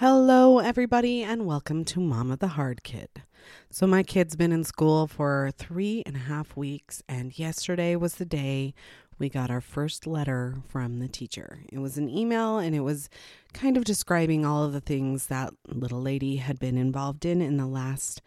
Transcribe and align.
Hello, 0.00 0.60
everybody, 0.60 1.22
and 1.22 1.44
welcome 1.44 1.84
to 1.84 2.00
Mama 2.00 2.38
the 2.38 2.48
Hard 2.48 2.82
Kid. 2.82 3.10
So, 3.68 3.86
my 3.86 4.02
kid's 4.02 4.34
been 4.34 4.50
in 4.50 4.64
school 4.64 5.06
for 5.06 5.50
three 5.58 6.02
and 6.06 6.16
a 6.16 6.20
half 6.20 6.56
weeks, 6.56 7.02
and 7.06 7.38
yesterday 7.38 7.96
was 7.96 8.14
the 8.14 8.24
day 8.24 8.72
we 9.18 9.28
got 9.28 9.50
our 9.50 9.60
first 9.60 10.06
letter 10.06 10.54
from 10.66 11.00
the 11.00 11.08
teacher. 11.08 11.58
It 11.70 11.80
was 11.80 11.98
an 11.98 12.08
email, 12.08 12.56
and 12.56 12.74
it 12.74 12.80
was 12.80 13.10
kind 13.52 13.76
of 13.76 13.84
describing 13.84 14.46
all 14.46 14.64
of 14.64 14.72
the 14.72 14.80
things 14.80 15.26
that 15.26 15.52
little 15.68 16.00
lady 16.00 16.36
had 16.36 16.58
been 16.58 16.78
involved 16.78 17.26
in 17.26 17.42
in 17.42 17.58
the 17.58 17.66
last 17.66 18.22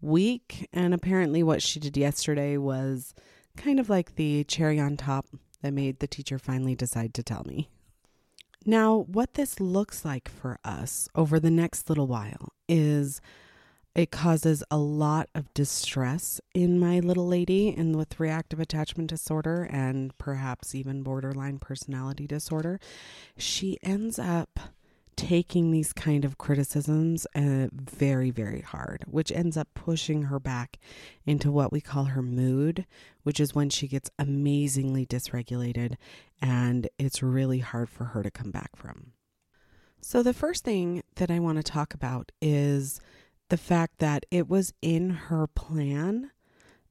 week. 0.00 0.66
And 0.72 0.94
apparently, 0.94 1.42
what 1.42 1.60
she 1.60 1.78
did 1.78 1.98
yesterday 1.98 2.56
was 2.56 3.12
kind 3.54 3.78
of 3.78 3.90
like 3.90 4.14
the 4.14 4.44
cherry 4.44 4.80
on 4.80 4.96
top 4.96 5.26
that 5.60 5.74
made 5.74 5.98
the 5.98 6.06
teacher 6.06 6.38
finally 6.38 6.74
decide 6.74 7.12
to 7.12 7.22
tell 7.22 7.44
me. 7.46 7.68
Now, 8.68 9.06
what 9.10 9.32
this 9.32 9.60
looks 9.60 10.04
like 10.04 10.28
for 10.28 10.58
us 10.62 11.08
over 11.14 11.40
the 11.40 11.50
next 11.50 11.88
little 11.88 12.06
while 12.06 12.52
is 12.68 13.22
it 13.94 14.10
causes 14.10 14.62
a 14.70 14.76
lot 14.76 15.30
of 15.34 15.54
distress 15.54 16.38
in 16.54 16.78
my 16.78 17.00
little 17.00 17.26
lady 17.26 17.74
and 17.74 17.96
with 17.96 18.20
reactive 18.20 18.60
attachment 18.60 19.08
disorder 19.08 19.66
and 19.72 20.12
perhaps 20.18 20.74
even 20.74 21.02
borderline 21.02 21.58
personality 21.58 22.26
disorder. 22.26 22.78
She 23.38 23.78
ends 23.82 24.18
up 24.18 24.60
taking 25.18 25.72
these 25.72 25.92
kind 25.92 26.24
of 26.24 26.38
criticisms 26.38 27.26
uh, 27.34 27.66
very, 27.72 28.30
very 28.30 28.60
hard, 28.60 29.04
which 29.08 29.32
ends 29.32 29.56
up 29.56 29.66
pushing 29.74 30.22
her 30.22 30.38
back 30.38 30.78
into 31.26 31.50
what 31.50 31.72
we 31.72 31.80
call 31.80 32.04
her 32.04 32.22
mood, 32.22 32.86
which 33.24 33.40
is 33.40 33.52
when 33.52 33.68
she 33.68 33.88
gets 33.88 34.08
amazingly 34.16 35.04
dysregulated 35.04 35.96
and 36.40 36.88
it's 36.98 37.20
really 37.20 37.58
hard 37.58 37.90
for 37.90 38.04
her 38.04 38.22
to 38.22 38.30
come 38.30 38.52
back 38.52 38.76
from. 38.76 39.12
So, 40.00 40.22
the 40.22 40.32
first 40.32 40.62
thing 40.62 41.02
that 41.16 41.32
I 41.32 41.40
want 41.40 41.56
to 41.56 41.64
talk 41.64 41.92
about 41.92 42.30
is 42.40 43.00
the 43.48 43.56
fact 43.56 43.98
that 43.98 44.24
it 44.30 44.48
was 44.48 44.72
in 44.80 45.10
her 45.10 45.48
plan 45.48 46.30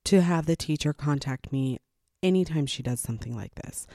to 0.04 0.22
have 0.22 0.46
the 0.46 0.58
teacher 0.58 0.92
contact 0.92 1.54
me 1.54 1.80
anytime 2.22 2.66
she 2.66 2.84
does 2.84 3.00
something 3.00 3.34
like 3.34 3.56
this. 3.56 3.88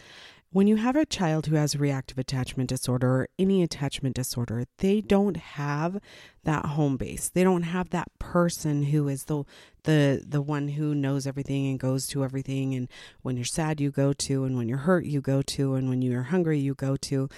When 0.52 0.66
you 0.66 0.76
have 0.76 0.96
a 0.96 1.06
child 1.06 1.46
who 1.46 1.56
has 1.56 1.76
reactive 1.76 2.18
attachment 2.18 2.68
disorder 2.68 3.08
or 3.08 3.28
any 3.38 3.62
attachment 3.62 4.14
disorder, 4.14 4.66
they 4.78 5.00
don't 5.00 5.38
have 5.38 5.98
that 6.44 6.66
home 6.66 6.98
base. 6.98 7.30
They 7.30 7.42
don't 7.42 7.62
have 7.62 7.88
that 7.88 8.08
person 8.18 8.82
who 8.82 9.08
is 9.08 9.24
the 9.24 9.44
the 9.84 10.22
the 10.28 10.42
one 10.42 10.68
who 10.68 10.94
knows 10.94 11.26
everything 11.26 11.68
and 11.68 11.80
goes 11.80 12.06
to 12.08 12.22
everything 12.22 12.74
and 12.74 12.88
when 13.22 13.36
you're 13.36 13.46
sad 13.46 13.80
you 13.80 13.90
go 13.90 14.12
to 14.12 14.44
and 14.44 14.56
when 14.56 14.68
you're 14.68 14.78
hurt 14.78 15.06
you 15.06 15.22
go 15.22 15.40
to 15.40 15.74
and 15.74 15.88
when 15.88 16.02
you're 16.02 16.24
hungry 16.24 16.58
you 16.58 16.74
go 16.74 16.96
to. 16.98 17.30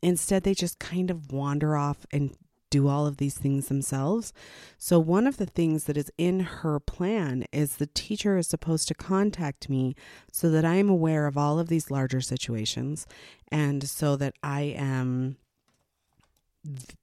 Instead, 0.00 0.42
they 0.42 0.54
just 0.54 0.78
kind 0.78 1.10
of 1.10 1.30
wander 1.30 1.76
off 1.76 2.06
and 2.10 2.34
do 2.72 2.88
all 2.88 3.06
of 3.06 3.18
these 3.18 3.36
things 3.36 3.68
themselves. 3.68 4.32
So, 4.78 4.98
one 4.98 5.26
of 5.26 5.36
the 5.36 5.46
things 5.46 5.84
that 5.84 5.96
is 5.96 6.10
in 6.18 6.40
her 6.40 6.80
plan 6.80 7.44
is 7.52 7.76
the 7.76 7.86
teacher 7.86 8.36
is 8.38 8.48
supposed 8.48 8.88
to 8.88 8.94
contact 8.94 9.68
me 9.68 9.94
so 10.32 10.50
that 10.50 10.64
I 10.64 10.76
am 10.76 10.88
aware 10.88 11.26
of 11.26 11.36
all 11.36 11.60
of 11.60 11.68
these 11.68 11.90
larger 11.90 12.20
situations 12.20 13.06
and 13.52 13.86
so 13.88 14.16
that 14.16 14.34
I 14.42 14.62
am, 14.62 15.36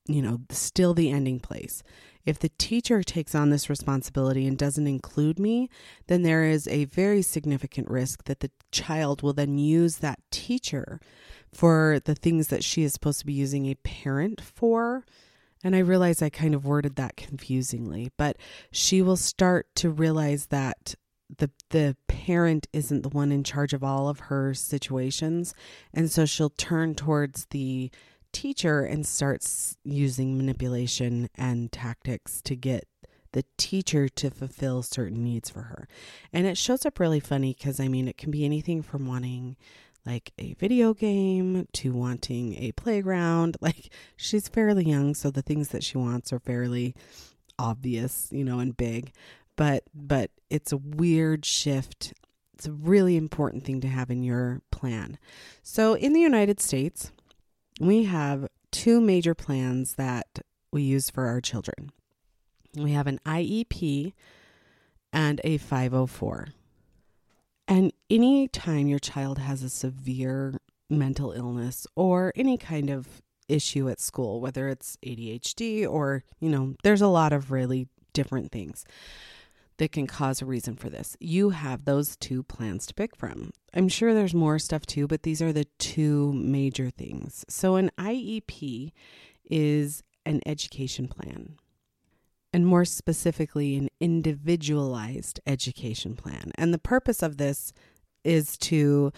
you 0.08 0.22
know, 0.22 0.42
still 0.50 0.94
the 0.94 1.11
ending 1.11 1.39
place. 1.39 1.83
If 2.26 2.39
the 2.39 2.50
teacher 2.58 3.02
takes 3.02 3.33
on 3.33 3.50
this 3.50 3.70
responsibility 3.70 4.45
and 4.45 4.58
doesn't 4.58 4.88
include 4.88 5.39
me, 5.39 5.70
then 6.08 6.23
there 6.23 6.44
is 6.44 6.67
a 6.67 6.86
very 6.86 7.22
significant 7.22 7.89
risk 7.89 8.26
that 8.26 8.42
the 8.42 8.52
child 8.72 9.22
will 9.22 9.33
then 9.33 9.58
use 9.58 9.98
that 9.98 10.20
teacher 10.31 11.00
for 11.54 12.00
the 12.04 12.16
things 12.16 12.48
that 12.48 12.64
she 12.64 12.83
is 12.83 12.94
supposed 12.94 13.20
to 13.20 13.26
be 13.26 13.33
using 13.33 13.66
a 13.67 13.76
parent 13.76 14.42
for 14.42 15.06
and 15.64 15.76
I 15.76 15.80
realize 15.80 16.22
I 16.22 16.30
kind 16.30 16.56
of 16.56 16.66
worded 16.66 16.96
that 16.96 17.18
confusingly, 17.18 18.12
but 18.18 18.38
she 18.72 19.02
will 19.02 19.18
start 19.18 19.68
to 19.76 19.90
realize 19.90 20.48
that 20.48 20.96
the 21.38 21.52
the 21.70 21.96
parent 22.08 22.68
isn't 22.74 23.04
the 23.04 23.10
one 23.10 23.32
in 23.32 23.44
charge 23.44 23.73
of 23.73 23.83
all 23.83 24.10
of 24.10 24.20
her 24.22 24.54
situations, 24.54 25.54
and 25.94 26.10
so 26.11 26.26
she'll 26.26 26.50
turn 26.50 26.95
towards 26.95 27.45
the 27.52 27.92
teacher 28.32 28.82
and 28.82 29.06
starts 29.06 29.78
using 29.83 30.38
manipulation 30.38 31.30
and 31.36 31.72
tactics 31.72 32.42
to 32.44 32.56
get 32.56 32.86
the 33.32 33.44
teacher 33.58 34.10
to 34.10 34.32
fulfill 34.32 34.82
certain 34.82 35.23
needs 35.23 35.50
for 35.50 35.64
her. 35.64 35.88
And 36.33 36.48
it 36.48 36.58
shows 36.58 36.86
up 36.86 37.00
really 37.00 37.20
funny 37.20 37.54
because 37.54 37.80
I 37.80 37.88
mean, 37.88 38.08
it 38.08 38.17
can 38.17 38.32
be 38.32 38.45
anything 38.45 38.82
from 38.82 39.08
wanting 39.08 39.56
like 40.09 40.31
a 40.39 40.53
video 40.55 40.95
game 40.95 41.67
to 41.71 41.93
wanting 41.93 42.55
a 42.55 42.71
playground. 42.73 43.58
Like 43.70 43.89
she's 44.15 44.47
fairly 44.47 44.86
young, 44.86 45.14
so 45.14 45.30
the 45.30 45.42
things 45.42 45.70
that 45.70 45.83
she 45.83 45.97
wants 45.97 46.33
are 46.33 46.39
fairly 46.39 46.95
obvious, 47.59 48.30
you 48.31 48.43
know, 48.43 48.59
and 48.59 48.75
big. 48.75 49.11
But 49.55 49.83
but 49.93 50.31
it's 50.49 50.71
a 50.71 50.77
weird 50.77 51.45
shift. 51.45 52.14
It's 52.53 52.65
a 52.65 52.71
really 52.71 53.15
important 53.15 53.64
thing 53.64 53.81
to 53.81 53.87
have 53.87 54.09
in 54.09 54.23
your 54.23 54.61
plan. 54.71 55.20
So 55.61 55.93
in 55.93 56.14
the 56.14 56.20
United 56.20 56.59
States, 56.59 57.11
we 57.80 58.05
have 58.05 58.47
two 58.71 58.99
major 58.99 59.36
plans 59.36 59.95
that 59.95 60.39
we 60.71 60.81
use 60.81 61.09
for 61.09 61.27
our 61.27 61.41
children. 61.41 61.91
We 62.76 62.93
have 62.93 63.08
an 63.08 63.20
IEP 63.26 64.14
and 65.14 65.41
a 65.43 65.58
504. 65.58 66.47
And 67.70 67.94
anytime 68.10 68.88
your 68.88 68.98
child 68.98 69.38
has 69.38 69.62
a 69.62 69.70
severe 69.70 70.60
mental 70.90 71.32
illness 71.34 71.86
or 71.96 72.34
any 72.36 72.58
kind 72.58 72.90
of 72.90 73.22
issue 73.48 73.88
at 73.90 74.00
school, 74.00 74.42
whether 74.42 74.68
it's 74.70 74.98
ADHD 75.06 75.88
or, 75.88 76.24
you 76.40 76.50
know, 76.50 76.74
there's 76.84 77.02
a 77.02 77.08
lot 77.08 77.32
of 77.32 77.52
really 77.52 77.88
different 78.12 78.52
things 78.52 78.86
that 79.78 79.92
can 79.92 80.08
cause 80.08 80.42
a 80.42 80.48
reason 80.48 80.76
for 80.76 80.90
this. 80.90 81.16
You 81.20 81.52
have 81.52 81.86
those 81.86 82.16
two 82.16 82.42
plans 82.42 82.88
to 82.88 82.94
pick 82.96 83.16
from. 83.16 83.52
I'm 83.72 83.88
sure 83.88 84.16
there's 84.16 84.34
more 84.34 84.58
stuff 84.58 84.88
too, 84.88 85.06
but 85.06 85.22
these 85.22 85.40
are 85.40 85.54
the 85.54 85.68
two 85.78 86.34
major 86.34 86.90
things. 86.90 87.46
So, 87.50 87.76
an 87.76 87.92
IEP 88.00 88.92
is 89.46 90.04
an 90.26 90.42
education 90.48 91.08
plan 91.08 91.56
and 92.52 92.65
more 92.65 92.86
specifically, 92.86 93.76
an 93.77 93.89
individualized 93.99 95.39
education 95.45 96.15
plan. 96.15 96.52
And 96.55 96.73
the 96.73 96.80
purpose 96.80 97.21
of 97.21 97.37
this 97.37 97.73
is 98.23 98.58
to 98.58 99.11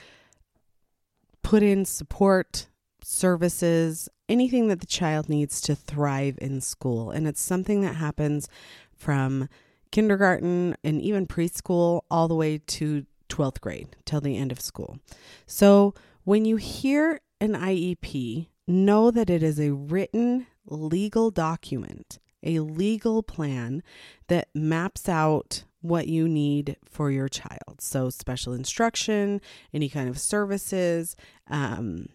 put 1.41 1.63
in 1.63 1.85
support, 1.85 2.67
services, 3.03 4.09
anything 4.27 4.67
that 4.67 4.79
the 4.79 4.85
child 4.85 5.29
needs 5.29 5.61
to 5.61 5.75
thrive 5.75 6.37
in 6.41 6.61
school. 6.61 7.11
And 7.11 7.27
it's 7.27 7.41
something 7.41 7.81
that 7.81 7.95
happens 7.95 8.47
from 8.95 9.47
kindergarten 9.91 10.75
and 10.83 11.01
even 11.01 11.27
preschool 11.27 12.01
all 12.09 12.27
the 12.27 12.35
way 12.35 12.57
to 12.57 13.05
12th 13.29 13.61
grade 13.61 13.95
till 14.05 14.21
the 14.21 14.37
end 14.37 14.51
of 14.51 14.61
school. 14.61 14.99
So 15.45 15.93
when 16.23 16.45
you 16.45 16.57
hear 16.57 17.19
an 17.39 17.53
IEP, 17.53 18.47
know 18.67 19.11
that 19.11 19.29
it 19.29 19.41
is 19.41 19.59
a 19.59 19.71
written 19.71 20.47
legal 20.65 21.31
document 21.31 22.19
a 22.43 22.59
legal 22.59 23.23
plan 23.23 23.83
that 24.27 24.49
maps 24.53 25.07
out 25.09 25.63
what 25.81 26.07
you 26.07 26.27
need 26.27 26.77
for 26.85 27.11
your 27.11 27.27
child. 27.27 27.79
So, 27.79 28.09
special 28.09 28.53
instruction, 28.53 29.41
any 29.73 29.89
kind 29.89 30.09
of 30.09 30.19
services, 30.19 31.15
um, 31.49 32.07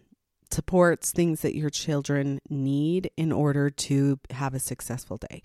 supports, 0.51 1.11
things 1.11 1.41
that 1.41 1.55
your 1.55 1.69
children 1.69 2.39
need 2.49 3.11
in 3.17 3.31
order 3.31 3.69
to 3.69 4.19
have 4.31 4.53
a 4.53 4.59
successful 4.59 5.17
day. 5.17 5.41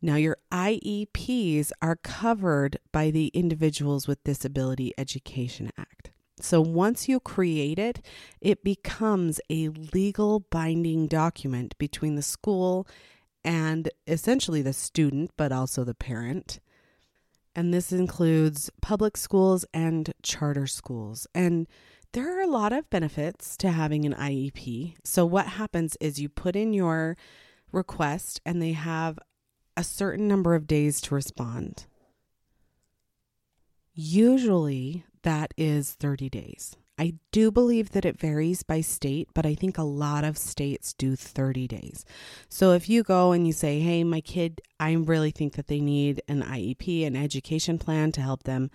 Now, 0.00 0.14
your 0.14 0.36
IEPs 0.52 1.72
are 1.82 1.96
covered 1.96 2.78
by 2.92 3.10
the 3.10 3.28
Individuals 3.28 4.06
with 4.06 4.22
Disability 4.22 4.92
Education 4.96 5.70
Act. 5.76 6.10
So 6.38 6.60
once 6.60 7.08
you 7.08 7.18
create 7.18 7.78
it, 7.78 8.04
it 8.40 8.62
becomes 8.62 9.40
a 9.48 9.68
legal 9.68 10.40
binding 10.40 11.06
document 11.06 11.76
between 11.78 12.14
the 12.14 12.22
school 12.22 12.86
and 13.46 13.88
essentially 14.08 14.60
the 14.60 14.72
student, 14.72 15.30
but 15.36 15.52
also 15.52 15.84
the 15.84 15.94
parent. 15.94 16.58
And 17.54 17.72
this 17.72 17.92
includes 17.92 18.70
public 18.82 19.16
schools 19.16 19.64
and 19.72 20.12
charter 20.22 20.66
schools. 20.66 21.26
And 21.34 21.68
there 22.12 22.36
are 22.36 22.42
a 22.42 22.50
lot 22.50 22.72
of 22.72 22.90
benefits 22.90 23.56
to 23.58 23.70
having 23.70 24.04
an 24.04 24.14
IEP. 24.14 24.96
So, 25.04 25.24
what 25.24 25.46
happens 25.46 25.96
is 26.00 26.20
you 26.20 26.28
put 26.28 26.56
in 26.56 26.72
your 26.72 27.16
request, 27.72 28.40
and 28.44 28.60
they 28.60 28.72
have 28.72 29.18
a 29.76 29.84
certain 29.84 30.26
number 30.26 30.54
of 30.54 30.66
days 30.66 31.00
to 31.02 31.14
respond. 31.14 31.86
Usually, 33.94 35.04
that 35.22 35.54
is 35.56 35.92
30 35.92 36.28
days. 36.28 36.76
I 36.98 37.14
do 37.30 37.50
believe 37.50 37.90
that 37.90 38.06
it 38.06 38.18
varies 38.18 38.62
by 38.62 38.80
state, 38.80 39.28
but 39.34 39.44
I 39.44 39.54
think 39.54 39.76
a 39.76 39.82
lot 39.82 40.24
of 40.24 40.38
states 40.38 40.94
do 40.94 41.14
30 41.14 41.68
days. 41.68 42.06
So 42.48 42.72
if 42.72 42.88
you 42.88 43.02
go 43.02 43.32
and 43.32 43.46
you 43.46 43.52
say, 43.52 43.80
hey, 43.80 44.02
my 44.02 44.22
kid, 44.22 44.62
I 44.80 44.92
really 44.92 45.30
think 45.30 45.54
that 45.54 45.66
they 45.66 45.80
need 45.80 46.22
an 46.26 46.42
IEP, 46.42 47.06
an 47.06 47.14
education 47.14 47.78
plan 47.78 48.12
to 48.12 48.22
help 48.22 48.44
them 48.44 48.70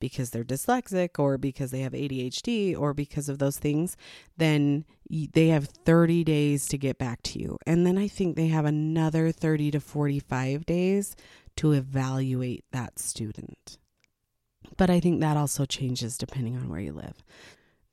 because 0.00 0.30
they're 0.30 0.42
dyslexic 0.42 1.18
or 1.18 1.36
because 1.36 1.70
they 1.70 1.80
have 1.80 1.92
ADHD 1.92 2.78
or 2.78 2.94
because 2.94 3.28
of 3.28 3.38
those 3.38 3.58
things, 3.58 3.94
then 4.38 4.86
they 5.10 5.48
have 5.48 5.66
30 5.66 6.24
days 6.24 6.68
to 6.68 6.78
get 6.78 6.96
back 6.96 7.22
to 7.24 7.38
you. 7.38 7.58
And 7.66 7.86
then 7.86 7.98
I 7.98 8.08
think 8.08 8.36
they 8.36 8.48
have 8.48 8.64
another 8.64 9.30
30 9.32 9.72
to 9.72 9.80
45 9.80 10.64
days 10.64 11.14
to 11.56 11.72
evaluate 11.72 12.64
that 12.72 12.98
student. 12.98 13.76
But 14.76 14.90
I 14.90 14.98
think 15.00 15.20
that 15.20 15.36
also 15.36 15.64
changes 15.64 16.18
depending 16.18 16.56
on 16.56 16.68
where 16.68 16.80
you 16.80 16.92
live. 16.92 17.22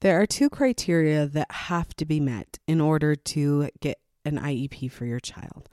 There 0.04 0.20
are 0.20 0.26
two 0.26 0.50
criteria 0.50 1.26
that 1.28 1.50
have 1.50 1.96
to 1.96 2.04
be 2.06 2.20
met 2.20 2.60
in 2.68 2.82
order 2.82 3.16
to 3.16 3.70
get 3.80 4.02
an 4.26 4.38
IEP 4.38 4.92
for 4.92 5.06
your 5.06 5.22
child. 5.22 5.70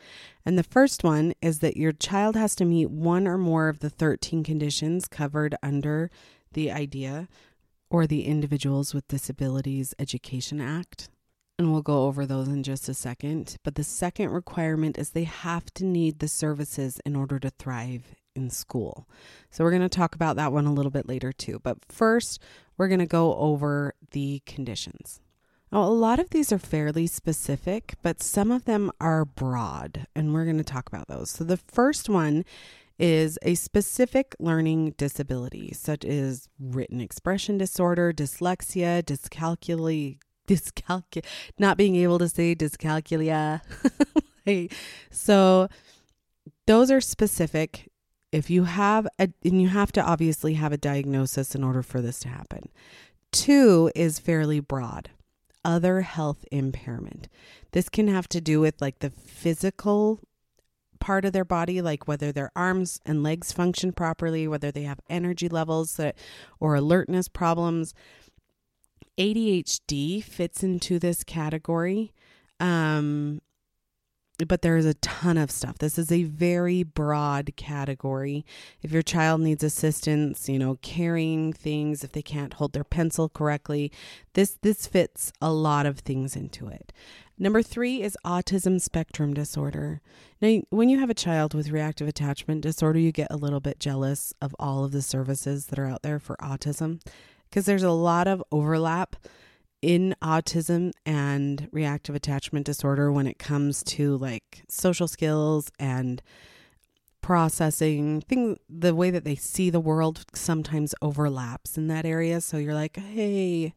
And 0.47 0.56
the 0.56 0.62
first 0.62 1.03
one 1.03 1.32
is 1.43 1.59
that 1.59 1.77
your 1.77 1.91
child 1.91 2.37
has 2.37 2.55
to 2.55 2.65
meet 2.65 2.93
one 2.93 3.27
or 3.27 3.37
more 3.37 3.69
of 3.69 3.81
the 3.81 3.91
13 3.91 4.44
conditions 4.44 5.09
covered 5.09 5.56
under 5.65 6.12
the 6.53 6.71
IDEA 6.71 7.27
or 7.91 8.06
the 8.06 8.25
Individuals 8.25 8.94
with 8.94 9.09
Disabilities 9.09 9.97
Education 9.99 10.61
Act. 10.61 11.11
And 11.59 11.73
we'll 11.73 11.82
go 11.82 12.05
over 12.05 12.25
those 12.25 12.47
in 12.47 12.62
just 12.62 12.88
a 12.88 12.94
second. 12.94 13.56
But 13.65 13.75
the 13.75 13.82
second 13.82 14.31
requirement 14.31 14.97
is 14.97 15.11
they 15.11 15.25
have 15.25 15.75
to 15.75 15.85
need 15.85 16.21
the 16.21 16.29
services 16.29 17.00
in 17.05 17.17
order 17.17 17.41
to 17.41 17.50
thrive 17.50 18.15
in 18.35 18.50
school. 18.50 19.09
So 19.50 19.65
we're 19.65 19.71
going 19.71 19.82
to 19.82 19.88
talk 19.88 20.15
about 20.15 20.37
that 20.37 20.53
one 20.53 20.67
a 20.67 20.73
little 20.73 20.91
bit 20.91 21.09
later 21.09 21.32
too. 21.32 21.61
But 21.62 21.79
first, 21.88 22.41
we're 22.77 22.88
going 22.88 23.00
to 23.00 23.06
go 23.06 23.35
over 23.37 23.94
the 24.12 24.43
conditions. 24.47 25.21
Now, 25.73 25.85
a 25.85 25.91
lot 25.91 26.19
of 26.19 26.31
these 26.31 26.50
are 26.50 26.59
fairly 26.59 27.06
specific, 27.06 27.94
but 28.03 28.23
some 28.23 28.50
of 28.50 28.65
them 28.65 28.91
are 29.00 29.25
broad, 29.25 30.06
and 30.17 30.35
we're 30.35 30.44
going 30.44 30.59
to 30.59 30.65
talk 30.65 30.88
about 30.88 31.06
those. 31.06 31.31
So, 31.31 31.44
the 31.44 31.56
first 31.59 32.09
one 32.09 32.44
is 32.99 33.38
a 33.43 33.55
specific 33.55 34.35
learning 34.41 34.94
disability, 34.99 35.73
such 35.73 36.05
as 36.05 36.49
written 36.59 37.00
expression 37.00 37.56
disorder, 37.56 38.12
dyslexia, 38.12 39.03
dyscalculia, 39.03 40.19
dyscalculia, 40.49 41.25
not 41.59 41.77
being 41.77 41.94
able 41.97 42.19
to 42.19 42.29
say 42.29 42.55
dyscalculia. 42.55 43.61
so, 45.11 45.69
those 46.67 46.91
are 46.91 47.00
specific 47.00 47.89
if 48.32 48.50
you 48.50 48.65
have 48.65 49.06
a, 49.19 49.29
and 49.44 49.61
you 49.61 49.69
have 49.69 49.93
to 49.93 50.03
obviously 50.03 50.55
have 50.55 50.73
a 50.73 50.79
diagnosis 50.79 51.55
in 51.55 51.65
order 51.65 51.82
for 51.82 52.00
this 52.00 52.21
to 52.21 52.29
happen. 52.29 52.69
Two 53.32 53.91
is 53.94 54.19
fairly 54.19 54.61
broad 54.61 55.11
other 55.65 56.00
health 56.03 56.44
impairment. 56.50 57.29
This 57.73 57.88
can 57.88 58.09
have 58.09 58.29
to 58.31 58.41
do 58.41 58.61
with 58.61 58.81
like 58.81 59.00
the 59.00 59.11
physical 59.11 60.21
part 60.99 61.25
of 61.25 61.32
their 61.32 61.44
body, 61.44 61.81
like 61.82 62.06
whether 62.06 62.32
their 62.32 62.50
arms 62.55 63.00
and 63.05 63.23
legs 63.23 63.53
function 63.53 63.93
properly, 63.93 64.47
whether 64.47 64.71
they 64.71 64.82
have 64.82 65.00
energy 65.09 65.49
levels 65.49 65.97
that, 65.97 66.17
or 66.59 66.75
alertness 66.75 67.29
problems. 67.29 67.94
ADHD 69.19 70.23
fits 70.23 70.62
into 70.62 70.99
this 70.99 71.25
category. 71.25 72.12
Um, 72.59 73.41
but 74.46 74.62
there 74.62 74.76
is 74.76 74.87
a 74.87 74.94
ton 74.94 75.37
of 75.38 75.50
stuff. 75.50 75.78
This 75.78 75.98
is 75.98 76.10
a 76.10 76.25
very 76.25 76.82
broad 76.82 77.52
category. 77.56 78.44
If 78.82 78.92
your 78.92 79.02
child 79.02 79.40
needs 79.40 79.64
assistance, 79.64 80.48
you 80.48 80.58
know, 80.58 80.78
carrying 80.82 81.52
things, 81.52 82.04
if 82.04 82.12
they 82.12 82.22
can't 82.22 82.54
hold 82.54 82.72
their 82.72 82.84
pencil 82.84 83.28
correctly, 83.28 83.92
this 84.34 84.58
this 84.62 84.87
fits 84.87 85.32
a 85.40 85.52
lot 85.52 85.87
of 85.87 86.00
things 86.00 86.37
into 86.37 86.69
it. 86.69 86.92
Number 87.38 87.62
3 87.62 88.02
is 88.02 88.19
autism 88.25 88.81
spectrum 88.81 89.32
disorder. 89.32 90.02
Now, 90.43 90.60
when 90.69 90.90
you 90.90 90.98
have 91.00 91.08
a 91.08 91.14
child 91.14 91.54
with 91.54 91.70
reactive 91.70 92.06
attachment 92.06 92.60
disorder, 92.60 92.98
you 92.98 93.12
get 93.12 93.31
a 93.31 93.36
little 93.36 93.60
bit 93.60 93.81
jealous 93.81 94.34
of 94.43 94.54
all 94.58 94.84
of 94.84 94.93
the 94.93 95.00
services 95.00 95.66
that 95.66 95.78
are 95.78 95.86
out 95.86 96.02
there 96.02 96.19
for 96.19 96.36
autism 96.36 97.00
because 97.48 97.66
there's 97.66 97.82
a 97.82 97.90
lot 97.90 98.28
of 98.28 98.44
overlap 98.52 99.16
in 99.82 100.15
autism 100.23 100.93
and 101.06 101.69
reactive 101.73 102.15
attachment 102.15 102.67
disorder 102.67 103.11
when 103.11 103.27
it 103.27 103.38
comes 103.38 103.82
to 103.82 104.17
like 104.19 104.62
social 104.69 105.09
skills 105.09 105.71
and 105.79 106.23
processing 107.23 108.23
the 108.69 108.94
way 108.94 109.11
that 109.11 109.25
they 109.25 109.37
see 109.37 109.71
the 109.71 109.81
world 109.81 110.25
sometimes 110.35 110.94
overlaps 111.00 111.77
in 111.77 111.88
that 111.88 112.05
area. 112.05 112.41
So 112.41 112.56
you're 112.56 112.75
like 112.75 112.97
hey 112.97 113.65
and 113.65 113.73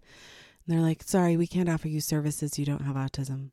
they're 0.67 0.81
like 0.81 1.03
sorry 1.03 1.37
we 1.37 1.47
can't 1.47 1.69
offer 1.69 1.87
you 1.87 2.01
services. 2.01 2.59
You 2.59 2.65
don't 2.65 2.83
have 2.83 2.95
autism. 2.95 3.51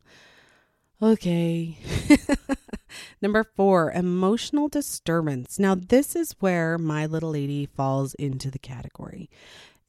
Okay. 1.03 1.79
Number 3.23 3.45
4 3.45 3.93
emotional 3.93 4.69
disturbance. 4.69 5.59
Now 5.59 5.77
this 5.77 6.17
is 6.17 6.35
where 6.41 6.79
my 6.79 7.07
little 7.07 7.31
lady 7.31 7.67
falls 7.67 8.15
into 8.15 8.51
the 8.51 8.59
category 8.59 9.31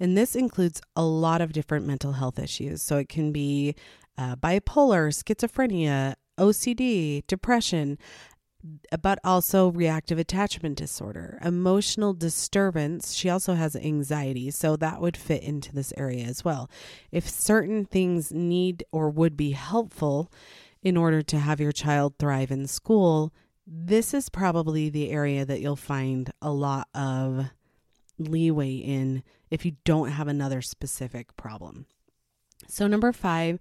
and 0.02 0.18
this 0.18 0.36
includes 0.36 0.82
a 0.96 1.04
lot 1.04 1.42
of 1.42 1.54
different 1.54 1.86
mental 1.86 2.14
health 2.14 2.40
issues. 2.40 2.82
So 2.82 2.98
it 2.98 3.08
can 3.08 3.32
be 3.32 3.76
uh, 4.18 4.36
bipolar, 4.36 5.14
schizophrenia, 5.14 6.16
OCD, 6.40 7.26
depression, 7.28 8.00
but 9.00 9.20
also 9.24 9.70
reactive 9.70 10.18
attachment 10.18 10.80
disorder, 10.80 11.38
emotional 11.44 12.16
disturbance. 12.16 13.14
She 13.14 13.30
also 13.30 13.54
has 13.54 13.76
anxiety, 13.76 14.50
so 14.50 14.76
that 14.76 15.02
would 15.02 15.16
fit 15.16 15.44
into 15.44 15.72
this 15.72 15.94
area 15.96 16.26
as 16.26 16.44
well. 16.44 16.68
If 17.12 17.30
certain 17.30 17.86
things 17.86 18.32
need 18.32 18.84
or 18.92 19.12
would 19.12 19.38
be 19.38 19.52
helpful 19.52 20.32
in 20.82 20.98
order 20.98 21.22
to 21.22 21.38
have 21.38 21.60
your 21.60 21.72
child 21.72 22.16
thrive 22.18 22.50
in 22.50 22.66
school, 22.66 23.32
this 23.68 24.16
is 24.16 24.30
probably 24.30 24.90
the 24.90 25.12
area 25.12 25.46
that 25.46 25.62
you'll 25.62 25.76
find 25.76 26.32
a 26.42 26.52
lot 26.52 26.88
of 26.96 27.52
leeway 28.18 28.74
in 28.74 29.22
if 29.52 29.66
you 29.66 29.74
don't 29.84 30.10
have 30.10 30.28
another 30.28 30.62
specific 30.62 31.36
problem. 31.36 31.86
So, 32.68 32.88
number 32.88 33.12
five, 33.12 33.60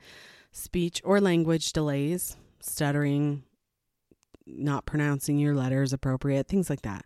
speech 0.52 1.02
or 1.04 1.20
language 1.20 1.72
delays, 1.72 2.36
stuttering, 2.60 3.42
not 4.46 4.86
pronouncing 4.86 5.38
your 5.38 5.54
letters 5.54 5.92
appropriate, 5.92 6.48
things 6.48 6.70
like 6.70 6.82
that. 6.82 7.04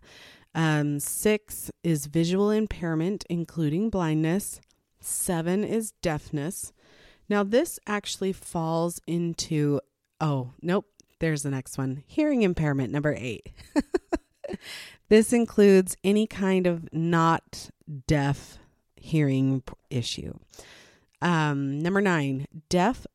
Um, 0.53 0.99
six 0.99 1.69
is 1.83 2.05
visual 2.05 2.49
impairment, 2.51 3.25
including 3.29 3.89
blindness. 3.89 4.61
Seven 5.01 5.63
is 5.63 5.91
deafness. 6.01 6.71
Now, 7.27 7.43
this 7.43 7.79
actually 7.87 8.33
falls 8.33 9.01
into, 9.07 9.81
oh, 10.21 10.51
nope, 10.61 10.85
there's 11.19 11.43
the 11.43 11.49
next 11.49 11.77
one 11.77 12.03
hearing 12.07 12.43
impairment, 12.43 12.91
number 12.91 13.15
eight. 13.17 13.49
this 15.09 15.33
includes 15.33 15.97
any 16.03 16.27
kind 16.27 16.67
of 16.67 16.87
not 16.93 17.69
deaf 18.07 18.59
hearing 19.05 19.63
issue. 19.89 20.33
Um, 21.21 21.79
number 21.79 22.01
nine, 22.01 22.47
deaf 22.69 23.05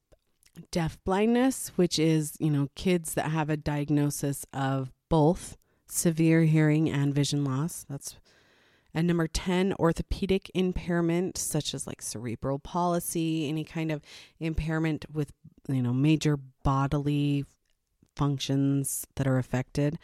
deaf 0.71 0.99
blindness, 1.05 1.73
which 1.77 1.99
is 1.99 2.37
you 2.39 2.51
know 2.51 2.69
kids 2.75 3.15
that 3.15 3.31
have 3.31 3.51
a 3.51 3.57
diagnosis 3.57 4.47
of 4.53 4.93
both 5.09 5.57
severe 5.87 6.45
hearing 6.45 6.89
and 6.89 7.15
vision 7.15 7.45
loss. 7.45 7.85
That's 7.89 8.17
and 8.93 9.07
number 9.07 9.29
10, 9.29 9.75
orthopedic 9.79 10.51
impairment, 10.53 11.39
such 11.39 11.75
as 11.75 11.87
like 11.87 12.03
cerebral 12.03 12.59
palsy, 12.59 13.49
any 13.49 13.63
kind 13.63 13.93
of 13.93 14.03
impairment 14.41 15.05
with, 15.13 15.31
you 15.69 15.81
know, 15.81 15.93
major 15.93 16.37
bodily 16.65 17.45
functions 18.21 19.07
that 19.17 19.27
are 19.27 19.39
affected. 19.39 19.99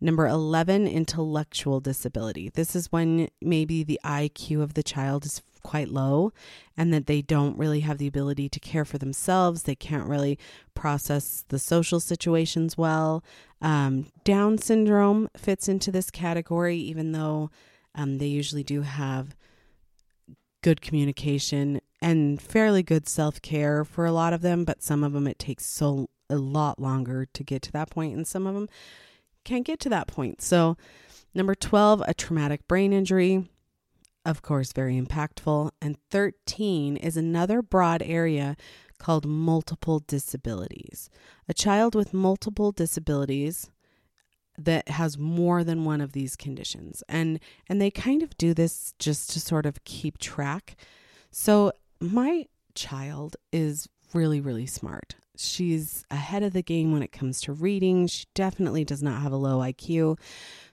Number 0.00 0.28
11, 0.28 0.86
intellectual 0.86 1.80
disability. 1.80 2.48
This 2.48 2.76
is 2.76 2.92
when 2.92 3.28
maybe 3.42 3.82
the 3.82 3.98
IQ 4.04 4.62
of 4.62 4.74
the 4.74 4.84
child 4.84 5.26
is 5.26 5.42
quite 5.64 5.88
low 5.88 6.32
and 6.76 6.94
that 6.94 7.06
they 7.06 7.22
don't 7.22 7.58
really 7.58 7.80
have 7.80 7.98
the 7.98 8.06
ability 8.06 8.48
to 8.50 8.60
care 8.60 8.84
for 8.84 8.98
themselves. 8.98 9.64
They 9.64 9.74
can't 9.74 10.08
really 10.08 10.38
process 10.74 11.44
the 11.48 11.58
social 11.58 11.98
situations 11.98 12.78
well. 12.78 13.24
Um, 13.60 14.06
Down 14.22 14.58
syndrome 14.58 15.28
fits 15.36 15.66
into 15.66 15.90
this 15.90 16.08
category, 16.08 16.76
even 16.76 17.10
though 17.10 17.50
um, 17.96 18.18
they 18.18 18.28
usually 18.28 18.62
do 18.62 18.82
have 18.82 19.34
good 20.62 20.80
communication 20.80 21.80
and 22.00 22.40
fairly 22.40 22.84
good 22.84 23.08
self 23.08 23.42
care 23.42 23.84
for 23.84 24.06
a 24.06 24.12
lot 24.12 24.32
of 24.32 24.42
them, 24.42 24.64
but 24.64 24.84
some 24.84 25.02
of 25.02 25.14
them 25.14 25.26
it 25.26 25.40
takes 25.40 25.66
so 25.66 26.08
a 26.28 26.36
lot 26.36 26.80
longer 26.80 27.26
to 27.32 27.44
get 27.44 27.62
to 27.62 27.72
that 27.72 27.90
point, 27.90 28.16
and 28.16 28.26
some 28.26 28.46
of 28.46 28.54
them 28.54 28.68
can't 29.44 29.64
get 29.66 29.80
to 29.80 29.88
that 29.90 30.08
point. 30.08 30.42
So, 30.42 30.76
number 31.34 31.54
12, 31.54 32.02
a 32.06 32.14
traumatic 32.14 32.66
brain 32.66 32.92
injury. 32.92 33.48
Of 34.24 34.42
course, 34.42 34.72
very 34.72 35.00
impactful. 35.00 35.70
And 35.80 35.96
13 36.10 36.96
is 36.96 37.16
another 37.16 37.62
broad 37.62 38.02
area 38.02 38.56
called 38.98 39.26
multiple 39.26 40.02
disabilities. 40.06 41.08
A 41.48 41.54
child 41.54 41.94
with 41.94 42.12
multiple 42.12 42.72
disabilities 42.72 43.70
that 44.58 44.88
has 44.88 45.18
more 45.18 45.62
than 45.62 45.84
one 45.84 46.00
of 46.00 46.12
these 46.12 46.34
conditions. 46.34 47.02
And 47.08 47.38
and 47.68 47.80
they 47.80 47.90
kind 47.90 48.22
of 48.22 48.36
do 48.36 48.54
this 48.54 48.94
just 48.98 49.30
to 49.30 49.40
sort 49.40 49.66
of 49.66 49.84
keep 49.84 50.18
track. 50.18 50.76
So 51.30 51.72
my 52.00 52.46
child 52.74 53.36
is 53.52 53.88
really, 54.14 54.40
really 54.40 54.66
smart. 54.66 55.16
She's 55.36 56.04
ahead 56.10 56.42
of 56.42 56.52
the 56.52 56.62
game 56.62 56.92
when 56.92 57.02
it 57.02 57.12
comes 57.12 57.40
to 57.42 57.52
reading. 57.52 58.06
She 58.06 58.26
definitely 58.34 58.84
does 58.84 59.02
not 59.02 59.22
have 59.22 59.32
a 59.32 59.36
low 59.36 59.58
IQ. 59.58 60.18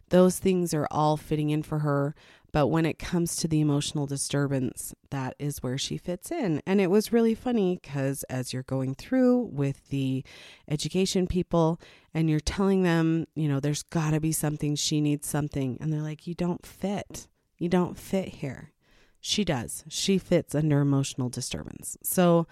Those 0.09 0.39
things 0.39 0.73
are 0.73 0.87
all 0.91 1.17
fitting 1.17 1.49
in 1.49 1.63
for 1.63 1.79
her. 1.79 2.15
But 2.53 2.67
when 2.67 2.85
it 2.85 2.99
comes 2.99 3.35
to 3.37 3.47
the 3.47 3.61
emotional 3.61 4.05
disturbance, 4.05 4.93
that 5.09 5.35
is 5.39 5.63
where 5.63 5.79
she 5.79 5.97
fits 5.97 6.31
in. 6.31 6.61
And 6.67 6.79
it 6.79 6.91
was 6.91 7.11
really 7.11 7.33
funny 7.33 7.79
because 7.81 8.21
as 8.29 8.53
you're 8.53 8.61
going 8.61 8.93
through 8.93 9.49
with 9.51 9.89
the 9.89 10.23
education 10.69 11.25
people 11.25 11.81
and 12.13 12.29
you're 12.29 12.39
telling 12.39 12.83
them, 12.83 13.25
you 13.33 13.49
know, 13.49 13.59
there's 13.59 13.81
got 13.81 14.11
to 14.11 14.19
be 14.19 14.31
something, 14.31 14.75
she 14.75 15.01
needs 15.01 15.27
something. 15.27 15.79
And 15.81 15.91
they're 15.91 16.01
like, 16.01 16.27
you 16.27 16.35
don't 16.35 16.63
fit. 16.63 17.27
You 17.57 17.69
don't 17.69 17.97
fit 17.97 18.27
here. 18.27 18.71
She 19.19 19.43
does. 19.43 19.83
She 19.87 20.19
fits 20.19 20.53
under 20.53 20.79
emotional 20.79 21.29
disturbance. 21.29 21.97
So, 22.03 22.45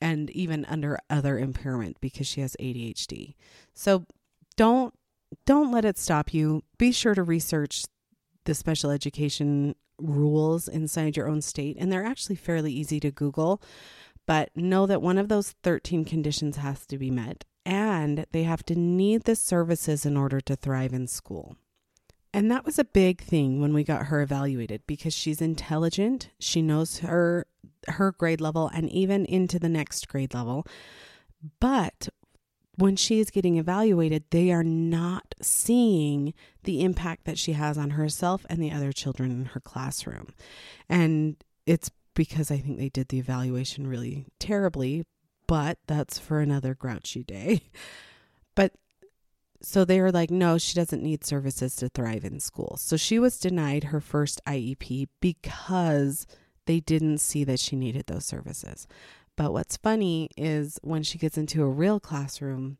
and 0.00 0.30
even 0.30 0.64
under 0.66 0.98
other 1.08 1.38
impairment 1.38 2.00
because 2.00 2.26
she 2.26 2.40
has 2.40 2.56
ADHD. 2.60 3.34
So 3.74 4.06
don't 4.56 4.94
don't 5.44 5.72
let 5.72 5.84
it 5.84 5.98
stop 5.98 6.32
you. 6.32 6.62
Be 6.78 6.92
sure 6.92 7.14
to 7.14 7.22
research 7.22 7.84
the 8.44 8.54
special 8.54 8.90
education 8.90 9.74
rules 9.98 10.68
inside 10.68 11.16
your 11.16 11.28
own 11.28 11.42
state, 11.42 11.76
and 11.78 11.90
they're 11.90 12.04
actually 12.04 12.36
fairly 12.36 12.72
easy 12.72 13.00
to 13.00 13.10
Google. 13.10 13.62
But 14.26 14.50
know 14.56 14.86
that 14.86 15.02
one 15.02 15.18
of 15.18 15.28
those 15.28 15.54
13 15.62 16.04
conditions 16.04 16.56
has 16.56 16.86
to 16.86 16.98
be 16.98 17.10
met, 17.10 17.44
and 17.64 18.26
they 18.32 18.42
have 18.42 18.64
to 18.66 18.74
need 18.74 19.22
the 19.22 19.36
services 19.36 20.04
in 20.04 20.16
order 20.16 20.40
to 20.40 20.56
thrive 20.56 20.92
in 20.92 21.06
school. 21.06 21.56
And 22.32 22.50
that 22.50 22.66
was 22.66 22.78
a 22.78 22.84
big 22.84 23.22
thing 23.22 23.60
when 23.60 23.72
we 23.72 23.84
got 23.84 24.06
her 24.06 24.20
evaluated 24.20 24.82
because 24.86 25.14
she's 25.14 25.40
intelligent, 25.40 26.30
she 26.38 26.60
knows 26.60 26.98
her 26.98 27.46
her 27.88 28.12
grade 28.12 28.40
level 28.40 28.70
and 28.72 28.90
even 28.90 29.24
into 29.24 29.58
the 29.58 29.68
next 29.68 30.08
grade 30.08 30.34
level. 30.34 30.66
But 31.60 32.08
when 32.76 32.96
she 32.96 33.20
is 33.20 33.30
getting 33.30 33.56
evaluated, 33.56 34.24
they 34.30 34.52
are 34.52 34.64
not 34.64 35.34
seeing 35.40 36.34
the 36.64 36.82
impact 36.82 37.24
that 37.24 37.38
she 37.38 37.52
has 37.52 37.78
on 37.78 37.90
herself 37.90 38.44
and 38.50 38.62
the 38.62 38.70
other 38.72 38.92
children 38.92 39.30
in 39.30 39.44
her 39.46 39.60
classroom. 39.60 40.34
And 40.88 41.36
it's 41.64 41.90
because 42.14 42.50
I 42.50 42.58
think 42.58 42.78
they 42.78 42.88
did 42.88 43.08
the 43.08 43.18
evaluation 43.18 43.86
really 43.86 44.26
terribly, 44.38 45.04
but 45.46 45.78
that's 45.86 46.18
for 46.18 46.40
another 46.40 46.74
grouchy 46.74 47.24
day. 47.24 47.62
But 48.54 48.72
so 49.60 49.84
they 49.84 50.00
were 50.00 50.10
like, 50.10 50.30
no, 50.30 50.56
she 50.56 50.74
doesn't 50.74 51.02
need 51.02 51.26
services 51.26 51.76
to 51.76 51.90
thrive 51.90 52.24
in 52.24 52.40
school. 52.40 52.78
So 52.78 52.96
she 52.96 53.18
was 53.18 53.38
denied 53.38 53.84
her 53.84 54.00
first 54.00 54.40
IEP 54.46 55.08
because 55.20 56.26
they 56.66 56.80
didn't 56.80 57.18
see 57.18 57.44
that 57.44 57.60
she 57.60 57.76
needed 57.76 58.06
those 58.06 58.26
services. 58.26 58.86
But 59.36 59.52
what's 59.52 59.76
funny 59.76 60.30
is 60.36 60.78
when 60.82 61.02
she 61.02 61.18
gets 61.18 61.36
into 61.36 61.62
a 61.62 61.68
real 61.68 62.00
classroom, 62.00 62.78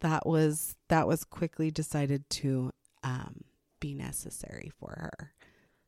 that 0.00 0.26
was 0.26 0.74
that 0.88 1.06
was 1.06 1.24
quickly 1.24 1.70
decided 1.70 2.28
to 2.30 2.72
um, 3.04 3.44
be 3.80 3.94
necessary 3.94 4.72
for 4.78 4.90
her. 4.90 5.32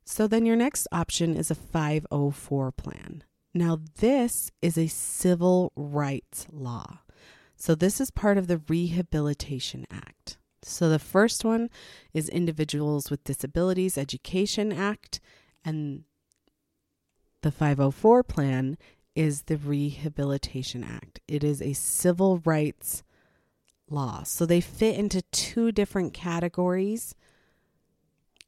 So 0.04 0.26
then 0.26 0.44
your 0.44 0.56
next 0.56 0.86
option 0.92 1.34
is 1.34 1.50
a 1.50 1.54
504 1.54 2.72
plan. 2.72 3.24
Now 3.54 3.80
this 3.98 4.50
is 4.60 4.76
a 4.76 4.88
civil 4.88 5.72
rights 5.74 6.46
law. 6.52 7.00
So 7.56 7.74
this 7.74 8.00
is 8.00 8.10
part 8.10 8.36
of 8.36 8.46
the 8.46 8.60
Rehabilitation 8.68 9.86
Act. 9.90 10.38
So 10.62 10.88
the 10.88 10.98
first 10.98 11.44
one 11.44 11.70
is 12.12 12.28
Individuals 12.28 13.10
with 13.10 13.24
Disabilities 13.24 13.96
Education 13.96 14.72
Act 14.72 15.20
and 15.64 16.04
the 17.44 17.52
504 17.52 18.22
plan 18.22 18.78
is 19.14 19.42
the 19.42 19.58
Rehabilitation 19.58 20.82
Act. 20.82 21.20
It 21.28 21.44
is 21.44 21.60
a 21.60 21.74
civil 21.74 22.40
rights 22.46 23.02
law. 23.90 24.22
So 24.22 24.46
they 24.46 24.62
fit 24.62 24.96
into 24.96 25.20
two 25.30 25.70
different 25.70 26.14
categories 26.14 27.14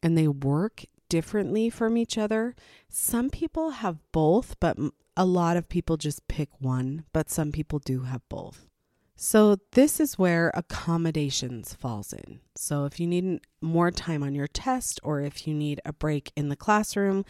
and 0.02 0.16
they 0.16 0.26
work 0.26 0.86
differently 1.10 1.68
from 1.68 1.98
each 1.98 2.16
other. 2.16 2.54
Some 2.88 3.28
people 3.28 3.70
have 3.70 3.98
both, 4.12 4.58
but 4.60 4.78
a 5.14 5.26
lot 5.26 5.58
of 5.58 5.68
people 5.68 5.98
just 5.98 6.26
pick 6.26 6.48
one, 6.58 7.04
but 7.12 7.28
some 7.28 7.52
people 7.52 7.78
do 7.78 8.04
have 8.04 8.22
both. 8.30 8.66
So 9.14 9.56
this 9.72 10.00
is 10.00 10.18
where 10.18 10.50
accommodations 10.54 11.74
falls 11.74 12.14
in. 12.14 12.40
So 12.54 12.86
if 12.86 12.98
you 12.98 13.06
need 13.06 13.40
more 13.60 13.90
time 13.90 14.22
on 14.22 14.34
your 14.34 14.46
test 14.46 15.00
or 15.02 15.20
if 15.20 15.46
you 15.46 15.52
need 15.52 15.82
a 15.84 15.92
break 15.92 16.32
in 16.34 16.48
the 16.48 16.56
classroom 16.56 17.26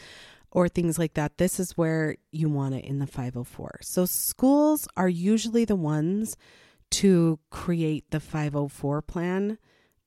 or 0.57 0.71
things 0.71 0.99
like 0.99 1.13
that, 1.13 1.37
this 1.37 1.61
is 1.61 1.77
where 1.77 2.17
you 2.33 2.49
want 2.49 2.75
it 2.75 2.83
in 2.87 2.99
the 2.99 3.07
504. 3.07 3.81
So 3.83 4.07
schools 4.07 4.89
are 4.97 5.07
usually 5.07 5.67
the 5.67 5.77
ones 5.77 6.35
to 6.93 7.39
create 7.51 8.11
the 8.11 8.21
504 8.21 9.03
plan, 9.03 9.59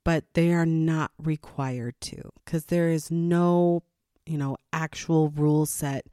but 0.03 0.24
they 0.34 0.51
are 0.51 0.65
not 0.65 1.12
required 1.22 2.01
to 2.01 2.32
because 2.44 2.65
there 2.65 2.89
is 2.89 3.12
no, 3.12 3.84
you 4.25 4.39
know, 4.39 4.58
actual 4.74 5.29
rule 5.29 5.68
set 5.68 6.08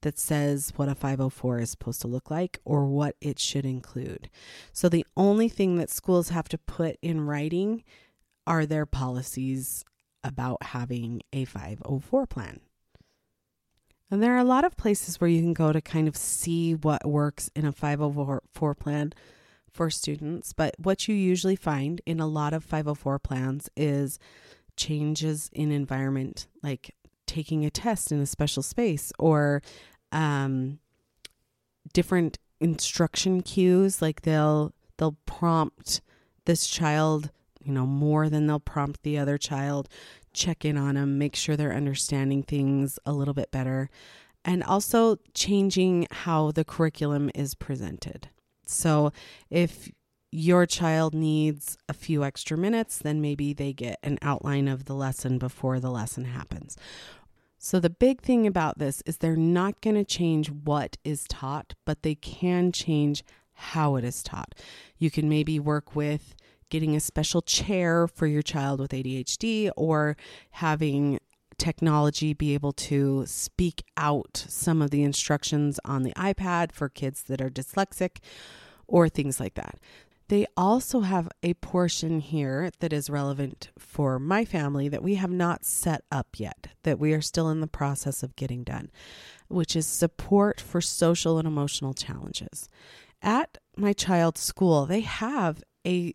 that 0.00 0.18
says 0.18 0.72
what 0.74 0.88
a 0.88 0.96
504 0.96 1.60
is 1.60 1.70
supposed 1.70 2.00
to 2.00 2.08
look 2.08 2.28
like 2.28 2.58
or 2.64 2.86
what 2.86 3.14
it 3.20 3.38
should 3.38 3.64
include. 3.64 4.28
So 4.72 4.88
the 4.88 5.06
only 5.16 5.48
thing 5.48 5.76
that 5.76 5.90
schools 5.90 6.30
have 6.30 6.48
to 6.48 6.58
put 6.58 6.96
in 7.02 7.20
writing 7.20 7.84
are 8.48 8.66
their 8.66 8.84
policies 8.84 9.84
about 10.24 10.64
having 10.64 11.22
a 11.32 11.44
504 11.44 12.26
plan. 12.26 12.58
And 14.10 14.22
there 14.22 14.34
are 14.34 14.38
a 14.38 14.44
lot 14.44 14.64
of 14.64 14.76
places 14.76 15.20
where 15.20 15.28
you 15.28 15.40
can 15.40 15.52
go 15.52 15.72
to 15.72 15.80
kind 15.80 16.06
of 16.06 16.16
see 16.16 16.74
what 16.74 17.06
works 17.06 17.50
in 17.56 17.64
a 17.64 17.72
504 17.72 18.74
plan 18.74 19.12
for 19.70 19.90
students. 19.90 20.52
But 20.52 20.74
what 20.78 21.08
you 21.08 21.14
usually 21.14 21.56
find 21.56 22.00
in 22.06 22.20
a 22.20 22.26
lot 22.26 22.52
of 22.52 22.64
504 22.64 23.18
plans 23.18 23.68
is 23.76 24.18
changes 24.76 25.50
in 25.52 25.72
environment, 25.72 26.46
like 26.62 26.94
taking 27.26 27.64
a 27.64 27.70
test 27.70 28.12
in 28.12 28.20
a 28.20 28.26
special 28.26 28.62
space 28.62 29.12
or 29.18 29.60
um, 30.12 30.78
different 31.92 32.38
instruction 32.60 33.42
cues. 33.42 34.00
Like 34.00 34.22
they'll 34.22 34.72
they'll 34.98 35.16
prompt 35.26 36.00
this 36.44 36.68
child, 36.68 37.30
you 37.60 37.72
know, 37.72 37.86
more 37.86 38.28
than 38.28 38.46
they'll 38.46 38.60
prompt 38.60 39.02
the 39.02 39.18
other 39.18 39.36
child 39.36 39.88
check 40.36 40.64
in 40.64 40.76
on 40.76 40.94
them, 40.94 41.18
make 41.18 41.34
sure 41.34 41.56
they're 41.56 41.74
understanding 41.74 42.42
things 42.42 42.98
a 43.04 43.12
little 43.12 43.34
bit 43.34 43.50
better, 43.50 43.90
and 44.44 44.62
also 44.62 45.16
changing 45.34 46.06
how 46.10 46.52
the 46.52 46.64
curriculum 46.64 47.30
is 47.34 47.54
presented. 47.54 48.28
So 48.64 49.12
if 49.50 49.90
your 50.30 50.66
child 50.66 51.14
needs 51.14 51.78
a 51.88 51.94
few 51.94 52.22
extra 52.22 52.56
minutes, 52.56 52.98
then 52.98 53.20
maybe 53.20 53.52
they 53.52 53.72
get 53.72 53.98
an 54.02 54.18
outline 54.22 54.68
of 54.68 54.84
the 54.84 54.94
lesson 54.94 55.38
before 55.38 55.80
the 55.80 55.90
lesson 55.90 56.26
happens. 56.26 56.76
So, 57.58 57.80
the 57.80 57.90
big 57.90 58.20
thing 58.20 58.46
about 58.46 58.78
this 58.78 59.02
is 59.06 59.16
they're 59.16 59.34
not 59.34 59.80
going 59.80 59.96
to 59.96 60.04
change 60.04 60.50
what 60.50 60.98
is 61.04 61.24
taught, 61.26 61.74
but 61.84 62.02
they 62.02 62.14
can 62.14 62.70
change 62.70 63.24
how 63.54 63.96
it 63.96 64.04
is 64.04 64.22
taught. 64.22 64.54
You 64.98 65.10
can 65.10 65.28
maybe 65.28 65.58
work 65.58 65.96
with 65.96 66.36
getting 66.70 66.96
a 66.96 67.00
special 67.00 67.42
chair 67.42 68.06
for 68.06 68.26
your 68.26 68.42
child 68.42 68.80
with 68.80 68.90
ADHD 68.92 69.70
or 69.76 70.16
having 70.50 71.18
technology 71.58 72.34
be 72.34 72.54
able 72.54 72.72
to 72.72 73.24
speak 73.26 73.82
out 73.96 74.44
some 74.48 74.82
of 74.82 74.90
the 74.90 75.02
instructions 75.02 75.80
on 75.84 76.02
the 76.02 76.12
iPad 76.12 76.72
for 76.72 76.88
kids 76.88 77.22
that 77.24 77.40
are 77.40 77.50
dyslexic 77.50 78.18
or 78.86 79.08
things 79.08 79.40
like 79.40 79.54
that. 79.54 79.78
They 80.28 80.46
also 80.56 81.00
have 81.00 81.28
a 81.44 81.54
portion 81.54 82.18
here 82.18 82.70
that 82.80 82.92
is 82.92 83.08
relevant 83.08 83.70
for 83.78 84.18
my 84.18 84.44
family 84.44 84.88
that 84.88 85.02
we 85.02 85.14
have 85.14 85.30
not 85.30 85.64
set 85.64 86.02
up 86.10 86.28
yet, 86.36 86.68
that 86.82 86.98
we 86.98 87.12
are 87.12 87.20
still 87.20 87.48
in 87.48 87.60
the 87.60 87.68
process 87.68 88.24
of 88.24 88.34
getting 88.34 88.64
done, 88.64 88.90
which 89.46 89.76
is 89.76 89.86
support 89.86 90.60
for 90.60 90.80
social 90.80 91.38
and 91.38 91.46
emotional 91.46 91.94
challenges. 91.94 92.68
At 93.22 93.58
my 93.76 93.92
child's 93.92 94.40
school, 94.40 94.84
they 94.84 95.00
have 95.00 95.62
a 95.86 96.14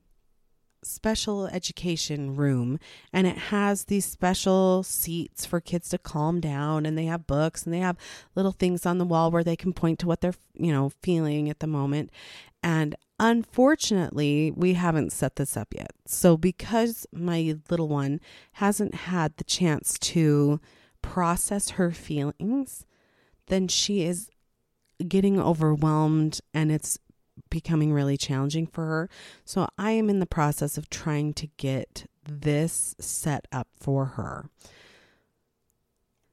special 0.83 1.47
education 1.47 2.35
room 2.35 2.79
and 3.13 3.27
it 3.27 3.37
has 3.37 3.85
these 3.85 4.05
special 4.05 4.83
seats 4.83 5.45
for 5.45 5.59
kids 5.59 5.89
to 5.89 5.97
calm 5.97 6.39
down 6.39 6.85
and 6.85 6.97
they 6.97 7.05
have 7.05 7.27
books 7.27 7.63
and 7.63 7.73
they 7.73 7.79
have 7.79 7.97
little 8.35 8.51
things 8.51 8.85
on 8.85 8.97
the 8.97 9.05
wall 9.05 9.31
where 9.31 9.43
they 9.43 9.55
can 9.55 9.73
point 9.73 9.99
to 9.99 10.07
what 10.07 10.21
they're 10.21 10.33
you 10.53 10.71
know 10.71 10.91
feeling 11.01 11.49
at 11.49 11.59
the 11.59 11.67
moment. 11.67 12.09
And 12.63 12.95
unfortunately 13.19 14.51
we 14.51 14.73
haven't 14.73 15.11
set 15.11 15.35
this 15.35 15.55
up 15.55 15.73
yet. 15.73 15.91
So 16.05 16.37
because 16.37 17.05
my 17.11 17.57
little 17.69 17.87
one 17.87 18.19
hasn't 18.53 18.95
had 18.95 19.37
the 19.37 19.43
chance 19.43 19.99
to 19.99 20.59
process 21.01 21.71
her 21.71 21.91
feelings 21.91 22.85
then 23.47 23.67
she 23.67 24.03
is 24.03 24.29
getting 25.07 25.39
overwhelmed 25.39 26.39
and 26.53 26.71
it's 26.71 26.97
becoming 27.51 27.93
really 27.93 28.17
challenging 28.17 28.65
for 28.65 28.85
her. 28.87 29.09
So 29.45 29.67
I 29.77 29.91
am 29.91 30.09
in 30.09 30.19
the 30.19 30.25
process 30.25 30.77
of 30.77 30.89
trying 30.89 31.33
to 31.35 31.47
get 31.57 32.07
this 32.27 32.95
set 32.99 33.47
up 33.51 33.67
for 33.79 34.05
her. 34.05 34.49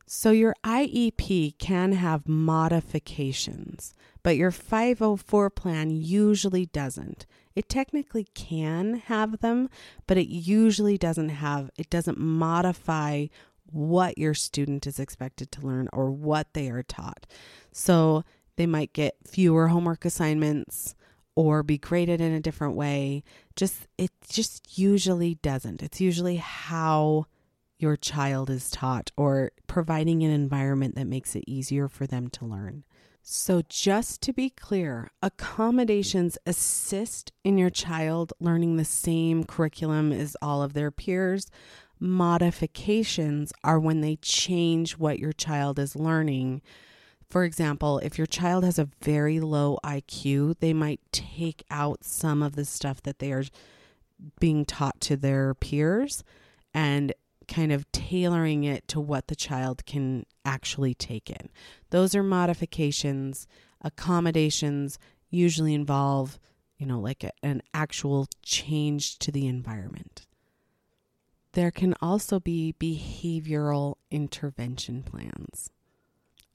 So 0.07 0.31
your 0.31 0.55
IEP 0.65 1.59
can 1.59 1.93
have 1.93 2.27
modifications, 2.27 3.93
but 4.23 4.39
your 4.39 4.51
504 4.51 5.51
plan 5.51 5.91
usually 5.91 6.65
doesn't. 6.65 7.27
It 7.55 7.69
technically 7.69 8.27
can 8.35 9.03
have 9.07 9.41
them, 9.41 9.69
but 10.07 10.17
it 10.17 10.29
usually 10.29 10.97
doesn't 10.97 11.29
have, 11.29 11.71
it 11.77 11.91
doesn't 11.91 12.19
modify 12.19 13.27
what 13.71 14.17
your 14.17 14.33
student 14.33 14.87
is 14.87 14.99
expected 14.99 15.53
to 15.53 15.67
learn 15.67 15.91
or 15.93 16.11
what 16.11 16.55
they 16.55 16.71
are 16.71 16.83
taught. 16.83 17.27
So 17.71 18.25
they 18.57 18.67
might 18.67 18.95
get 18.95 19.17
fewer 19.27 19.69
homework 19.69 20.07
assignments 20.07 20.95
or 21.39 21.63
be 21.63 21.79
graded 21.79 22.21
in 22.21 22.33
a 22.33 22.41
different 22.41 22.75
way. 22.75 23.23
Just 23.55 23.87
it 23.97 24.11
just 24.29 24.77
usually 24.77 25.37
doesn't. 25.37 25.85
It's 25.85 26.01
usually 26.01 26.35
how 26.35 27.27
your 27.79 27.97
child 27.97 28.51
is 28.51 28.69
taught 28.73 29.13
or 29.17 29.53
providing 29.69 30.25
an 30.25 30.33
environment 30.33 30.97
that 30.97 31.07
makes 31.07 31.37
it 31.37 31.45
easier 31.47 31.87
for 31.87 32.09
them 32.09 32.27
to 32.31 32.45
learn. 32.45 32.83
So, 33.23 33.63
just 33.69 34.21
to 34.23 34.33
be 34.33 34.51
clear, 34.51 35.13
accommodations 35.23 36.39
assist 36.45 37.31
in 37.45 37.57
your 37.57 37.71
child 37.71 38.33
learning 38.41 38.77
the 38.77 38.85
same 38.85 39.45
curriculum 39.45 40.11
as 40.11 40.37
all 40.43 40.61
of 40.61 40.73
their 40.73 40.91
peers. 40.91 41.53
Modifications 42.01 43.53
are 43.63 43.79
when 43.79 44.01
they 44.01 44.17
change 44.17 44.99
what 44.99 45.21
your 45.21 45.33
child 45.33 45.79
is 45.79 45.95
learning. 45.95 46.63
For 47.31 47.45
example, 47.45 47.99
if 47.99 48.17
your 48.17 48.27
child 48.27 48.65
has 48.65 48.79
a 48.79 48.89
very 49.03 49.39
low 49.39 49.79
IQ, 49.85 50.59
they 50.61 50.73
might 50.73 51.01
take 51.13 51.63
out 51.71 52.03
some 52.03 52.43
of 52.43 52.57
the 52.57 52.65
stuff 52.65 53.03
that 53.03 53.19
they 53.19 53.33
are 53.33 53.45
being 54.41 54.65
taught 54.65 55.01
to 55.03 55.17
their 55.17 55.55
peers 55.55 56.25
and 56.73 57.13
kind 57.47 57.71
of 57.71 57.91
tailoring 57.93 58.65
it 58.65 58.89
to 58.89 59.01
what 59.01 59.29
the 59.29 59.37
child 59.37 59.85
can 59.85 60.25
actually 60.45 60.95
take 60.95 61.29
in. 61.31 61.49
Those 61.91 62.15
are 62.15 62.23
modifications. 62.23 63.47
Accommodations 63.83 64.99
usually 65.31 65.75
involve, 65.75 66.39
you 66.79 66.87
know, 66.87 66.99
like 66.99 67.25
a, 67.25 67.33
an 67.43 67.63
actual 67.75 68.27
change 68.43 69.19
to 69.19 69.31
the 69.31 69.47
environment. 69.47 70.27
There 71.53 71.71
can 71.71 71.95
also 72.01 72.41
be 72.41 72.75
behavioral 72.79 73.97
intervention 74.11 75.03
plans. 75.03 75.71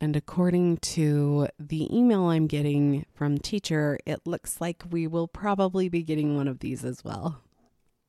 And 0.04 0.18
according 0.18 0.80
to 0.80 1.48
the 1.58 1.88
email 1.98 2.26
I'm 2.26 2.46
getting 2.46 3.06
from 3.14 3.38
teacher, 3.38 3.98
it 4.06 4.28
looks 4.28 4.60
like 4.60 4.84
we 4.92 5.08
will 5.08 5.30
probably 5.30 5.88
be 5.88 6.04
getting 6.04 6.36
one 6.36 6.50
of 6.50 6.60
these 6.60 6.84
as 6.84 7.06
well. 7.06 7.40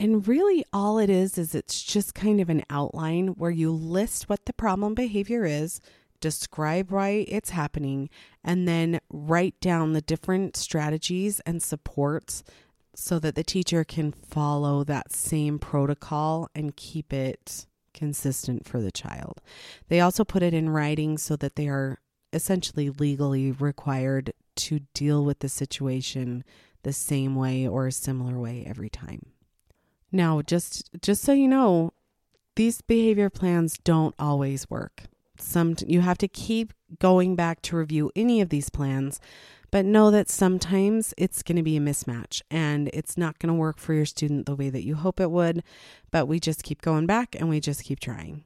And 0.01 0.27
really, 0.27 0.65
all 0.73 0.99
it 0.99 1.09
is 1.09 1.39
is 1.39 1.55
it's 1.55 1.85
just 1.85 2.13
kind 2.13 2.41
of 2.41 2.51
an 2.51 2.65
outline 2.69 3.29
where 3.29 3.53
you 3.53 3.71
list 3.71 4.29
what 4.29 4.45
the 4.45 4.53
problem 4.53 4.95
behavior 4.95 5.45
is, 5.45 5.81
describe 6.19 6.91
why 6.91 7.27
it's 7.29 7.51
happening, 7.51 8.11
and 8.43 8.67
then 8.67 8.99
write 9.09 9.61
down 9.61 9.93
the 9.93 10.03
different 10.03 10.57
strategies 10.57 11.39
and 11.47 11.63
supports 11.63 12.43
so 12.97 13.21
that 13.21 13.37
the 13.37 13.45
teacher 13.45 13.85
can 13.85 14.11
follow 14.11 14.83
that 14.83 15.13
same 15.13 15.61
protocol 15.61 16.49
and 16.57 16.75
keep 16.75 17.13
it 17.13 17.67
consistent 17.95 18.67
for 18.67 18.81
the 18.81 18.93
child. 18.93 19.41
They 19.89 20.01
also 20.01 20.25
put 20.25 20.43
it 20.43 20.53
in 20.53 20.69
writing 20.71 21.17
so 21.17 21.37
that 21.37 21.57
they 21.57 21.69
are 21.69 21.99
essentially 22.33 22.91
legally 22.91 23.53
required 23.53 24.35
to 24.57 24.81
deal 24.93 25.25
with 25.25 25.39
the 25.39 25.49
situation 25.49 26.45
the 26.83 26.93
same 26.93 27.35
way 27.35 27.67
or 27.67 27.87
a 27.87 27.93
similar 27.93 28.39
way 28.39 28.65
every 28.67 28.91
time. 28.91 29.23
Now, 30.13 30.43
just 30.43 30.91
just 31.01 31.23
so 31.23 31.33
you 31.33 31.49
know, 31.49 31.93
these 32.57 32.81
behavior 32.83 33.31
plans 33.31 33.79
don't 33.83 34.15
always 34.19 34.71
work. 34.71 35.05
Some 35.39 35.75
you 35.87 36.03
have 36.03 36.19
to 36.19 36.29
keep 36.29 36.73
going 37.01 37.35
back 37.35 37.63
to 37.63 37.77
review 37.77 38.13
any 38.15 38.41
of 38.41 38.51
these 38.51 38.71
plans, 38.71 39.19
but 39.75 39.85
know 39.85 40.09
that 40.12 40.31
sometimes 40.31 41.12
it's 41.19 41.43
going 41.43 41.57
to 41.57 41.62
be 41.64 41.76
a 41.76 41.81
mismatch 41.81 42.43
and 42.49 42.88
it's 42.93 43.19
not 43.19 43.40
going 43.40 43.52
to 43.52 43.59
work 43.59 43.76
for 43.76 43.93
your 43.93 44.07
student 44.07 44.47
the 44.47 44.54
way 44.54 44.71
that 44.71 44.85
you 44.85 44.95
hope 44.95 45.19
it 45.19 45.33
would, 45.33 45.64
but 46.12 46.28
we 46.28 46.38
just 46.38 46.62
keep 46.62 46.81
going 46.81 47.07
back 47.07 47.35
and 47.35 47.49
we 47.49 47.59
just 47.59 47.83
keep 47.83 47.99
trying. 47.99 48.45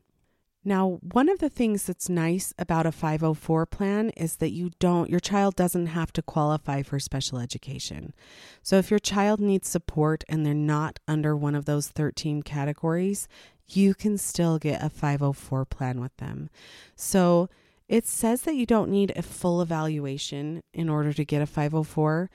Now, 0.64 0.99
one 1.02 1.28
of 1.28 1.38
the 1.38 1.50
things 1.50 1.82
that's 1.82 2.08
nice 2.08 2.54
about 2.58 2.87
a 2.87 2.92
504 2.92 3.66
plan 3.66 4.08
is 4.16 4.37
that 4.37 4.52
you 4.52 4.70
don't, 4.78 5.11
your 5.11 5.20
child 5.20 5.54
doesn't 5.54 5.88
have 5.88 6.14
to 6.14 6.23
qualify 6.23 6.80
for 6.80 6.99
special 6.99 7.38
education. 7.38 8.14
So 8.62 8.78
if 8.78 8.90
your 8.90 8.99
child 8.99 9.38
needs 9.38 9.68
support 9.68 10.25
and 10.30 10.47
they're 10.47 10.54
not 10.54 10.99
under 11.06 11.37
one 11.37 11.54
of 11.54 11.66
those 11.66 11.88
13 11.88 12.42
categories, 12.42 13.28
you 13.68 13.92
can 13.92 14.16
still 14.16 14.58
get 14.58 14.82
a 14.82 14.88
504 14.88 15.66
plan 15.66 16.00
with 16.00 16.17
them. 16.17 16.49
So 16.97 17.50
it 17.88 18.06
says 18.06 18.42
that 18.42 18.54
you 18.54 18.66
don't 18.66 18.90
need 18.90 19.12
a 19.16 19.22
full 19.22 19.62
evaluation 19.62 20.62
in 20.72 20.88
order 20.88 21.12
to 21.12 21.24
get 21.24 21.42
a 21.42 21.46
504, 21.46 22.30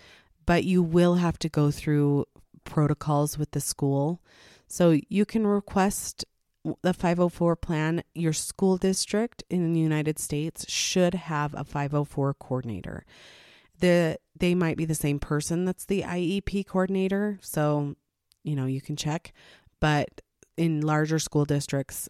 but 0.46 0.64
you 0.64 0.82
will 0.82 1.16
have 1.16 1.38
to 1.40 1.50
go 1.50 1.72
through 1.72 2.26
protocols 2.64 3.38
with 3.38 3.52
the 3.52 3.62
school. 3.62 4.22
So 4.68 5.00
you 5.10 5.26
can 5.26 5.46
request 5.46 6.26
the 6.82 6.94
504 6.94 7.56
plan, 7.58 8.04
your 8.16 8.34
school 8.34 8.78
district 8.78 9.44
in 9.50 9.74
the 9.74 9.80
United 9.80 10.18
States 10.18 10.66
should 10.70 11.14
have 11.14 11.54
a 11.54 11.64
504 11.64 12.34
coordinator. 12.36 13.06
The 13.80 14.18
they 14.40 14.56
might 14.56 14.78
be 14.78 14.86
the 14.86 14.96
same 14.96 15.20
person 15.20 15.66
that's 15.66 15.86
the 15.86 16.04
IEP 16.04 16.66
coordinator, 16.66 17.38
so 17.42 17.96
you 18.44 18.56
know, 18.56 18.66
you 18.66 18.82
can 18.82 18.96
check, 18.96 19.34
but 19.80 20.22
in 20.58 20.82
larger 20.82 21.20
school 21.20 21.46
districts, 21.46 22.10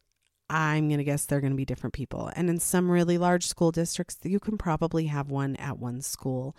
I'm 0.53 0.87
going 0.87 0.99
to 0.99 1.03
guess 1.03 1.25
they're 1.25 1.41
going 1.41 1.53
to 1.53 1.57
be 1.57 1.65
different 1.65 1.93
people. 1.93 2.31
And 2.35 2.47
in 2.47 2.59
some 2.59 2.91
really 2.91 3.17
large 3.17 3.47
school 3.47 3.71
districts, 3.71 4.17
you 4.21 4.39
can 4.39 4.57
probably 4.57 5.07
have 5.07 5.31
one 5.31 5.55
at 5.55 5.79
one 5.79 6.01
school 6.01 6.55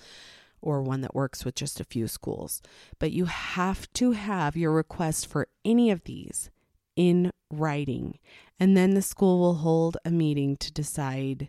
or 0.60 0.82
one 0.82 1.00
that 1.02 1.14
works 1.14 1.44
with 1.44 1.54
just 1.54 1.78
a 1.78 1.84
few 1.84 2.08
schools. 2.08 2.60
But 2.98 3.12
you 3.12 3.26
have 3.26 3.92
to 3.94 4.12
have 4.12 4.56
your 4.56 4.72
request 4.72 5.28
for 5.28 5.46
any 5.64 5.92
of 5.92 6.02
these 6.04 6.50
in 6.96 7.30
writing. 7.52 8.18
And 8.58 8.76
then 8.76 8.94
the 8.94 9.02
school 9.02 9.38
will 9.38 9.54
hold 9.54 9.96
a 10.04 10.10
meeting 10.10 10.56
to 10.56 10.72
decide 10.72 11.48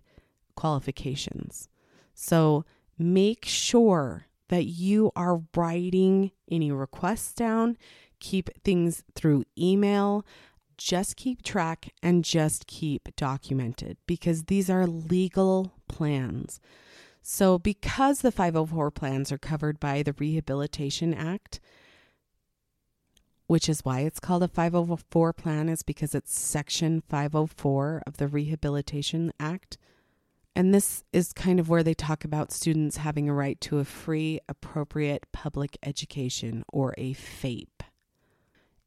qualifications. 0.56 1.68
So 2.14 2.64
make 3.00 3.46
sure 3.46 4.28
that 4.50 4.66
you 4.66 5.12
are 5.16 5.42
writing 5.56 6.32
any 6.52 6.72
requests 6.72 7.34
down, 7.34 7.78
keep 8.20 8.50
things 8.64 9.04
through 9.16 9.46
email. 9.58 10.26
Just 10.78 11.16
keep 11.16 11.42
track 11.42 11.94
and 12.04 12.24
just 12.24 12.68
keep 12.68 13.16
documented 13.16 13.98
because 14.06 14.46
these 14.46 14.70
are 14.70 14.88
legal 14.88 15.74
plans. 15.88 16.60
So, 17.22 17.58
because 17.58 18.22
the 18.22 18.32
504 18.32 18.92
plans 18.92 19.32
are 19.32 19.38
covered 19.38 19.80
by 19.80 20.04
the 20.04 20.14
Rehabilitation 20.14 21.14
Act, 21.14 21.60
which 23.48 23.68
is 23.68 23.84
why 23.84 24.02
it's 24.02 24.20
called 24.20 24.44
a 24.44 24.48
504 24.48 25.34
plan, 25.34 25.68
is 25.70 25.82
because 25.82 26.14
it's 26.14 26.40
Section 26.40 27.02
504 27.02 28.04
of 28.06 28.18
the 28.18 28.28
Rehabilitation 28.28 29.34
Act. 29.40 29.78
And 30.56 30.74
this 30.74 31.04
is 31.12 31.34
kind 31.34 31.60
of 31.60 31.68
where 31.68 31.84
they 31.84 31.94
talk 31.94 32.24
about 32.24 32.52
students 32.52 32.98
having 32.98 33.28
a 33.28 33.34
right 33.34 33.60
to 33.62 33.80
a 33.80 33.86
free, 33.86 34.40
appropriate 34.48 35.26
public 35.34 35.78
education 35.84 36.64
or 36.72 36.94
a 36.98 37.14
FAPE. 37.14 37.75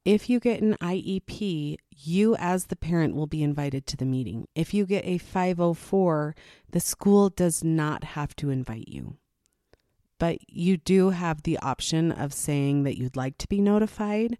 If 0.09 0.31
you 0.31 0.41
get 0.41 0.63
an 0.63 0.75
IEP, 0.81 1.77
you 1.91 2.35
as 2.37 2.67
the 2.67 2.77
parent 2.77 3.15
will 3.15 3.27
be 3.27 3.43
invited 3.43 3.87
to 3.87 3.97
the 3.97 4.07
meeting. 4.07 4.49
If 4.55 4.73
you 4.73 4.87
get 4.87 5.05
a 5.05 5.19
504, 5.19 6.35
the 6.71 6.81
school 6.81 7.29
does 7.29 7.63
not 7.63 8.05
have 8.05 8.35
to 8.37 8.51
invite 8.51 8.89
you 8.89 9.19
but 10.19 10.39
you 10.49 10.77
do 10.77 11.11
have 11.11 11.43
the 11.43 11.59
option 11.59 12.13
of 12.13 12.33
saying 12.35 12.83
that 12.83 12.99
you'd 12.99 13.17
like 13.17 13.39
to 13.39 13.49
be 13.49 13.61
notified. 13.61 14.37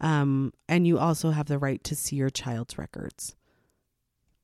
Um, 0.00 0.52
and 0.68 0.86
you 0.86 0.98
also 0.98 1.30
have 1.30 1.46
the 1.46 1.58
right 1.58 1.82
to 1.84 1.96
see 1.96 2.16
your 2.16 2.30
child's 2.30 2.78
records. 2.78 3.34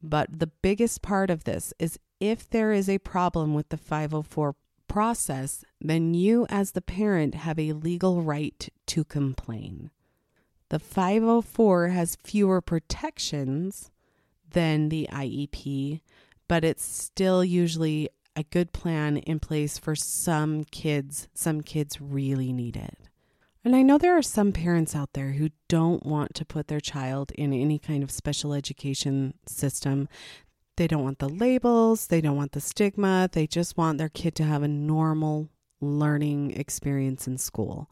But 0.03 0.39
the 0.39 0.49
biggest 0.49 1.01
part 1.01 1.31
of 1.31 1.45
this 1.45 1.73
is 1.79 1.99
if 2.21 2.51
there 2.51 2.73
is 2.73 2.89
a 2.89 2.99
problem 2.99 3.55
with 3.55 3.69
the 3.69 3.77
504 3.77 4.57
process, 4.89 5.65
then 5.81 6.13
you, 6.13 6.47
as 6.51 6.73
the 6.73 6.83
parent, 6.83 7.35
have 7.35 7.59
a 7.59 7.73
legal 7.73 8.23
right 8.23 8.69
to 8.87 9.05
complain. 9.05 9.91
The 10.75 10.81
504 10.81 11.91
has 11.91 12.17
fewer 12.25 12.61
protections 12.61 13.93
than 14.51 14.89
the 14.89 15.07
IEP, 15.13 16.01
but 16.49 16.65
it's 16.65 16.85
still 16.85 17.45
usually 17.45 18.09
a 18.35 18.43
good 18.43 18.73
plan 18.73 19.19
in 19.19 19.39
place 19.39 19.79
for 19.79 19.95
some 19.95 20.65
kids. 20.65 21.29
Some 21.33 21.61
kids 21.61 22.01
really 22.01 22.53
need 22.53 22.75
it. 22.75 22.99
And 23.65 23.77
I 23.77 23.83
know 23.83 23.99
there 23.99 24.19
are 24.19 24.21
some 24.21 24.51
parents 24.51 24.97
out 24.97 25.13
there 25.13 25.35
who 25.35 25.51
don't 25.69 26.05
want 26.05 26.35
to 26.35 26.45
put 26.45 26.67
their 26.67 26.81
child 26.81 27.31
in 27.37 27.53
any 27.53 27.79
kind 27.79 28.03
of 28.03 28.11
special 28.11 28.53
education 28.53 29.35
system. 29.47 30.09
They 30.75 30.89
don't 30.89 31.05
want 31.05 31.21
the 31.21 31.29
labels, 31.29 32.09
they 32.09 32.21
don't 32.21 32.37
want 32.37 32.51
the 32.51 32.61
stigma, 32.61 33.29
they 33.31 33.47
just 33.47 33.77
want 33.77 33.99
their 33.99 34.09
kid 34.09 34.35
to 34.35 34.45
have 34.45 34.65
a 34.65 34.69
normal 34.69 35.51
learning 35.85 36.53
experience 36.53 37.27
in 37.27 37.39
school. 37.39 37.91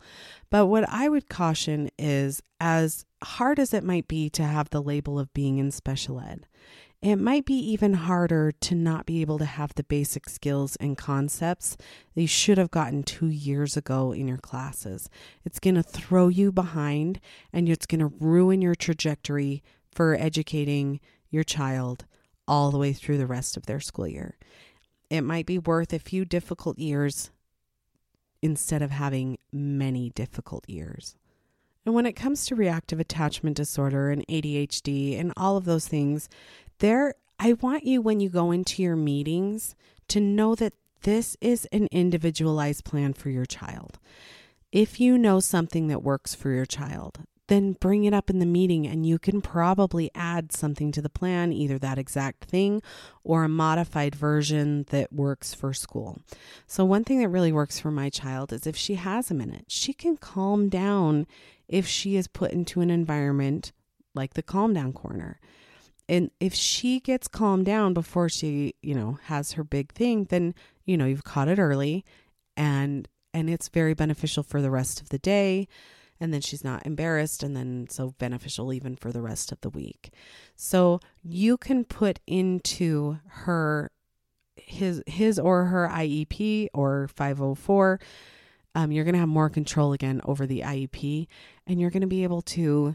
But 0.51 0.67
what 0.67 0.89
I 0.89 1.09
would 1.09 1.29
caution 1.29 1.91
is 1.99 2.43
as 2.61 3.05
hard 3.23 3.59
as 3.59 3.73
it 3.73 3.85
might 3.85 4.09
be 4.09 4.29
to 4.31 4.43
have 4.43 4.71
the 4.71 4.83
label 4.83 5.19
of 5.19 5.33
being 5.33 5.59
in 5.59 5.71
special 5.71 6.21
ed, 6.21 6.47
it 7.03 7.17
might 7.17 7.45
be 7.45 7.55
even 7.55 7.95
harder 7.95 8.53
to 8.53 8.77
not 8.77 9.07
be 9.07 9.21
able 9.23 9.39
to 9.39 9.45
have 9.45 9.75
the 9.75 9.83
basic 9.83 10.29
skills 10.29 10.77
and 10.77 10.97
concepts 10.97 11.77
that 12.15 12.21
you 12.21 12.29
should 12.29 12.59
have 12.59 12.71
gotten 12.71 13.03
two 13.03 13.27
years 13.27 13.77
ago 13.77 14.13
in 14.13 14.29
your 14.29 14.39
classes. 14.39 15.11
It's 15.45 15.59
going 15.59 15.75
to 15.75 15.83
throw 15.83 16.29
you 16.29 16.53
behind 16.53 17.21
and 17.53 17.69
it's 17.69 17.87
going 17.87 18.01
to 18.01 18.15
ruin 18.21 18.63
your 18.63 18.77
trajectory 18.77 19.65
for 19.91 20.15
educating 20.15 21.01
your 21.29 21.43
child 21.43 22.05
all 22.47 22.71
the 22.71 22.79
way 22.79 22.93
through 22.93 23.19
the 23.19 23.27
rest 23.27 23.57
of 23.57 23.67
their 23.67 23.81
school 23.81 24.07
year. 24.07 24.37
It 25.11 25.23
might 25.23 25.47
be 25.47 25.59
worth 25.59 25.93
a 25.93 25.99
few 25.99 26.25
difficult 26.25 26.79
years 26.79 27.33
instead 28.43 28.83
of 28.83 28.91
having 28.91 29.39
many 29.53 30.11
difficult 30.11 30.69
years. 30.69 31.17
And 31.87 31.95
when 31.95 32.07
it 32.07 32.13
comes 32.13 32.47
to 32.47 32.55
reactive 32.55 33.01
attachment 33.01 33.57
disorder 33.57 34.11
and 34.11 34.27
ADHD 34.29 35.19
and 35.19 35.33
all 35.37 35.57
of 35.57 35.65
those 35.65 35.89
things, 35.89 36.29
there 36.79 37.15
I 37.39 37.55
want 37.55 37.85
you 37.85 38.01
when 38.01 38.21
you 38.21 38.29
go 38.29 38.51
into 38.51 38.83
your 38.83 38.97
meetings 38.97 39.75
to 40.09 40.21
know 40.21 40.55
that 40.57 40.75
this 41.03 41.37
is 41.41 41.67
an 41.73 41.89
individualized 41.91 42.85
plan 42.85 43.13
for 43.13 43.31
your 43.31 43.47
child. 43.47 43.99
If 44.71 45.01
you 45.01 45.19
know 45.19 45.41
something 45.41 45.89
that 45.89 46.03
works 46.03 46.35
for 46.35 46.51
your 46.51 46.67
child, 46.67 47.21
then 47.49 47.73
bring 47.73 48.05
it 48.05 48.15
up 48.15 48.31
in 48.31 48.39
the 48.39 48.47
meeting 48.47 48.87
and 48.87 49.05
you 49.05 49.19
can 49.19 49.41
probably 49.41 50.11
add 50.15 50.53
something 50.53 50.93
to 50.93 51.03
the 51.03 51.11
plan, 51.11 51.53
either 51.53 51.79
that 51.79 51.99
exact 51.99 52.45
thing 52.45 52.81
or 53.25 53.45
a 53.45 53.49
modified 53.49 54.15
version 54.15 54.85
that 54.91 55.13
works 55.13 55.53
for 55.53 55.73
school. 55.73 56.21
So, 56.67 56.85
one 56.85 57.05
thing 57.05 57.21
that 57.21 57.29
really 57.29 57.53
works 57.53 57.79
for 57.79 57.91
my 57.91 58.11
child 58.11 58.53
is 58.53 58.67
if 58.67 58.77
she 58.77 58.95
has 58.95 59.31
a 59.31 59.35
minute, 59.35 59.67
she 59.69 59.93
can 59.93 60.17
calm 60.17 60.69
down 60.69 61.27
if 61.69 61.87
she 61.87 62.17
is 62.17 62.29
put 62.29 62.53
into 62.53 62.81
an 62.81 62.91
environment 62.91 63.73
like 64.15 64.35
the 64.35 64.43
calm 64.43 64.75
down 64.75 64.93
corner. 64.93 65.41
And 66.09 66.31
if 66.41 66.55
she 66.55 67.01
gets 67.01 67.29
calmed 67.29 67.65
down 67.65 67.95
before 67.95 68.29
she, 68.29 68.75
you 68.83 68.95
know, 68.95 69.19
has 69.25 69.53
her 69.53 69.65
big 69.65 69.93
thing, 69.93 70.25
then, 70.25 70.55
you 70.85 70.97
know, 70.97 71.07
you've 71.07 71.25
caught 71.25 71.49
it 71.49 71.59
early 71.59 72.05
and 72.57 73.09
and 73.35 73.49
it's 73.49 73.69
very 73.69 73.95
beneficial 73.95 74.43
for 74.43 74.61
the 74.61 74.71
rest 74.71 75.01
of 75.01 75.09
the 75.09 75.19
day 75.19 75.67
and 76.23 76.33
then 76.33 76.41
she's 76.41 76.63
not 76.63 76.87
embarrassed 76.87 77.43
and 77.43 77.57
then 77.57 77.89
so 77.91 78.15
beneficial 78.19 78.73
even 78.73 78.95
for 78.95 79.11
the 79.11 79.21
rest 79.21 79.51
of 79.51 79.61
the 79.61 79.69
week. 79.69 80.13
So 80.55 81.01
you 81.25 81.57
can 81.57 81.85
put 81.85 82.21
into 82.29 83.19
her 83.27 83.91
his 84.55 85.03
his 85.09 85.37
or 85.37 85.65
her 85.65 85.91
IEP 85.93 86.69
or 86.73 87.09
504 87.09 87.99
um, 88.75 88.93
you're 88.93 89.05
going 89.05 89.15
to 89.15 89.21
have 89.21 89.29
more 89.29 89.51
control 89.51 89.93
again 89.93 90.21
over 90.25 90.47
the 90.47 90.61
IEP 90.61 91.27
and 91.67 91.81
you're 91.81 91.91
going 91.91 92.03
to 92.03 92.07
be 92.07 92.23
able 92.23 92.43
to 92.43 92.95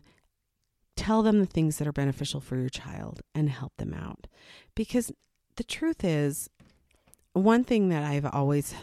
tell 0.95 1.21
them 1.21 1.39
the 1.39 1.45
things 1.45 1.77
that 1.77 1.87
are 1.87 1.91
beneficial 1.91 2.39
for 2.39 2.55
your 2.55 2.69
child 2.69 3.21
and 3.35 3.49
help 3.49 3.73
them 3.77 3.93
out. 3.93 4.27
Because 4.73 5.11
the 5.57 5.63
truth 5.65 6.03
is, 6.03 6.49
one 7.33 7.63
thing 7.63 7.89
that 7.89 8.03
I've 8.03 8.25
always, 8.25 8.73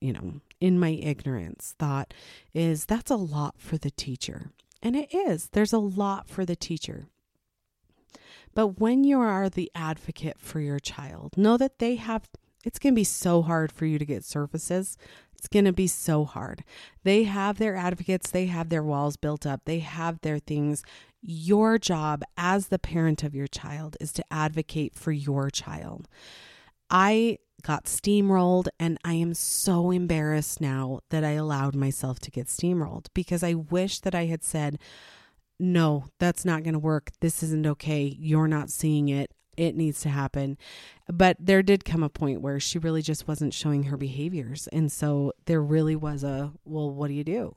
you 0.00 0.12
know, 0.12 0.40
in 0.60 0.78
my 0.78 0.90
ignorance 0.90 1.74
thought 1.78 2.14
is 2.52 2.86
that's 2.86 3.10
a 3.10 3.16
lot 3.16 3.54
for 3.58 3.76
the 3.76 3.90
teacher. 3.90 4.50
And 4.82 4.96
it 4.96 5.14
is, 5.14 5.48
there's 5.52 5.72
a 5.72 5.78
lot 5.78 6.28
for 6.28 6.44
the 6.44 6.56
teacher. 6.56 7.06
But 8.54 8.80
when 8.80 9.02
you 9.02 9.18
are 9.18 9.48
the 9.48 9.70
advocate 9.74 10.38
for 10.38 10.60
your 10.60 10.78
child, 10.78 11.36
know 11.36 11.56
that 11.56 11.78
they 11.78 11.96
have, 11.96 12.28
it's 12.64 12.78
going 12.78 12.94
to 12.94 12.98
be 12.98 13.04
so 13.04 13.42
hard 13.42 13.72
for 13.72 13.86
you 13.86 13.98
to 13.98 14.04
get 14.04 14.24
services. 14.24 14.96
It's 15.36 15.48
going 15.48 15.64
to 15.64 15.72
be 15.72 15.86
so 15.86 16.24
hard. 16.24 16.64
They 17.02 17.24
have 17.24 17.58
their 17.58 17.76
advocates, 17.76 18.30
they 18.30 18.46
have 18.46 18.68
their 18.68 18.82
walls 18.82 19.16
built 19.16 19.44
up, 19.44 19.62
they 19.64 19.80
have 19.80 20.20
their 20.20 20.38
things. 20.38 20.82
Your 21.20 21.78
job 21.78 22.22
as 22.36 22.68
the 22.68 22.78
parent 22.78 23.22
of 23.22 23.34
your 23.34 23.46
child 23.46 23.96
is 24.00 24.12
to 24.14 24.24
advocate 24.30 24.94
for 24.94 25.12
your 25.12 25.50
child. 25.50 26.08
I 26.90 27.38
got 27.62 27.86
steamrolled, 27.86 28.68
and 28.78 28.98
I 29.04 29.14
am 29.14 29.34
so 29.34 29.90
embarrassed 29.90 30.60
now 30.60 31.00
that 31.10 31.24
I 31.24 31.32
allowed 31.32 31.74
myself 31.74 32.18
to 32.20 32.30
get 32.30 32.46
steamrolled 32.46 33.06
because 33.14 33.42
I 33.42 33.54
wish 33.54 34.00
that 34.00 34.14
I 34.14 34.26
had 34.26 34.44
said, 34.44 34.78
No, 35.58 36.06
that's 36.20 36.44
not 36.44 36.62
going 36.62 36.74
to 36.74 36.78
work. 36.78 37.10
This 37.20 37.42
isn't 37.42 37.66
okay. 37.66 38.16
You're 38.18 38.48
not 38.48 38.70
seeing 38.70 39.08
it. 39.08 39.32
It 39.56 39.76
needs 39.76 40.00
to 40.00 40.08
happen. 40.08 40.58
But 41.08 41.36
there 41.38 41.62
did 41.62 41.84
come 41.84 42.02
a 42.02 42.08
point 42.08 42.40
where 42.40 42.60
she 42.60 42.78
really 42.78 43.02
just 43.02 43.28
wasn't 43.28 43.54
showing 43.54 43.84
her 43.84 43.96
behaviors. 43.96 44.68
And 44.68 44.90
so 44.90 45.32
there 45.46 45.62
really 45.62 45.96
was 45.96 46.24
a, 46.24 46.52
well, 46.64 46.90
what 46.90 47.08
do 47.08 47.14
you 47.14 47.24
do? 47.24 47.56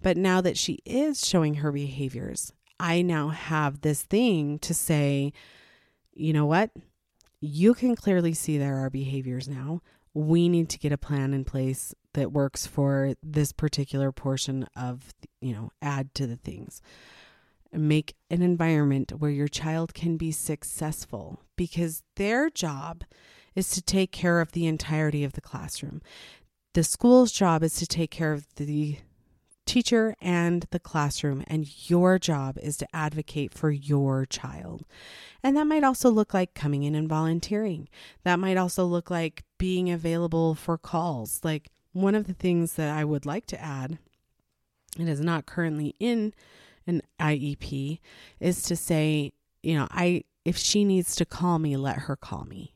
But 0.00 0.16
now 0.16 0.40
that 0.40 0.56
she 0.56 0.78
is 0.84 1.26
showing 1.26 1.54
her 1.54 1.72
behaviors, 1.72 2.52
I 2.78 3.02
now 3.02 3.28
have 3.28 3.80
this 3.80 4.02
thing 4.02 4.58
to 4.60 4.74
say, 4.74 5.32
you 6.12 6.32
know 6.32 6.46
what? 6.46 6.70
You 7.42 7.74
can 7.74 7.96
clearly 7.96 8.32
see 8.32 8.56
there 8.56 8.78
are 8.78 8.88
behaviors 8.88 9.48
now. 9.48 9.82
We 10.14 10.48
need 10.48 10.68
to 10.70 10.78
get 10.78 10.92
a 10.92 10.98
plan 10.98 11.34
in 11.34 11.44
place 11.44 11.92
that 12.14 12.32
works 12.32 12.66
for 12.66 13.14
this 13.20 13.52
particular 13.52 14.12
portion 14.12 14.68
of, 14.76 15.12
you 15.40 15.52
know, 15.52 15.72
add 15.82 16.14
to 16.14 16.26
the 16.26 16.36
things. 16.36 16.80
Make 17.72 18.14
an 18.30 18.42
environment 18.42 19.14
where 19.18 19.30
your 19.30 19.48
child 19.48 19.92
can 19.92 20.16
be 20.16 20.30
successful 20.30 21.40
because 21.56 22.04
their 22.16 22.48
job 22.48 23.02
is 23.56 23.70
to 23.70 23.82
take 23.82 24.12
care 24.12 24.40
of 24.40 24.52
the 24.52 24.66
entirety 24.66 25.24
of 25.24 25.32
the 25.32 25.40
classroom. 25.40 26.00
The 26.74 26.84
school's 26.84 27.32
job 27.32 27.64
is 27.64 27.74
to 27.76 27.86
take 27.86 28.12
care 28.12 28.32
of 28.32 28.46
the 28.54 28.98
teacher 29.66 30.14
and 30.20 30.66
the 30.70 30.78
classroom, 30.78 31.44
and 31.46 31.90
your 31.90 32.18
job 32.18 32.58
is 32.62 32.76
to 32.78 32.96
advocate 32.96 33.54
for 33.54 33.70
your 33.70 34.26
child. 34.26 34.84
And 35.42 35.56
that 35.56 35.66
might 35.66 35.84
also 35.84 36.10
look 36.10 36.34
like 36.34 36.54
coming 36.54 36.82
in 36.82 36.94
and 36.94 37.08
volunteering. 37.08 37.88
That 38.24 38.38
might 38.38 38.56
also 38.56 38.84
look 38.84 39.10
like 39.10 39.44
being 39.58 39.90
available 39.90 40.54
for 40.54 40.78
calls. 40.78 41.40
Like 41.42 41.70
one 41.92 42.14
of 42.14 42.26
the 42.26 42.34
things 42.34 42.74
that 42.74 42.96
I 42.96 43.04
would 43.04 43.26
like 43.26 43.46
to 43.46 43.60
add, 43.60 43.98
it 44.98 45.08
is 45.08 45.20
not 45.20 45.46
currently 45.46 45.94
in 45.98 46.34
an 46.86 47.02
IEP, 47.20 48.00
is 48.40 48.62
to 48.64 48.76
say, 48.76 49.32
you 49.62 49.76
know, 49.76 49.86
I 49.90 50.24
if 50.44 50.56
she 50.56 50.84
needs 50.84 51.14
to 51.16 51.24
call 51.24 51.60
me, 51.60 51.76
let 51.76 51.98
her 51.98 52.16
call 52.16 52.44
me. 52.44 52.74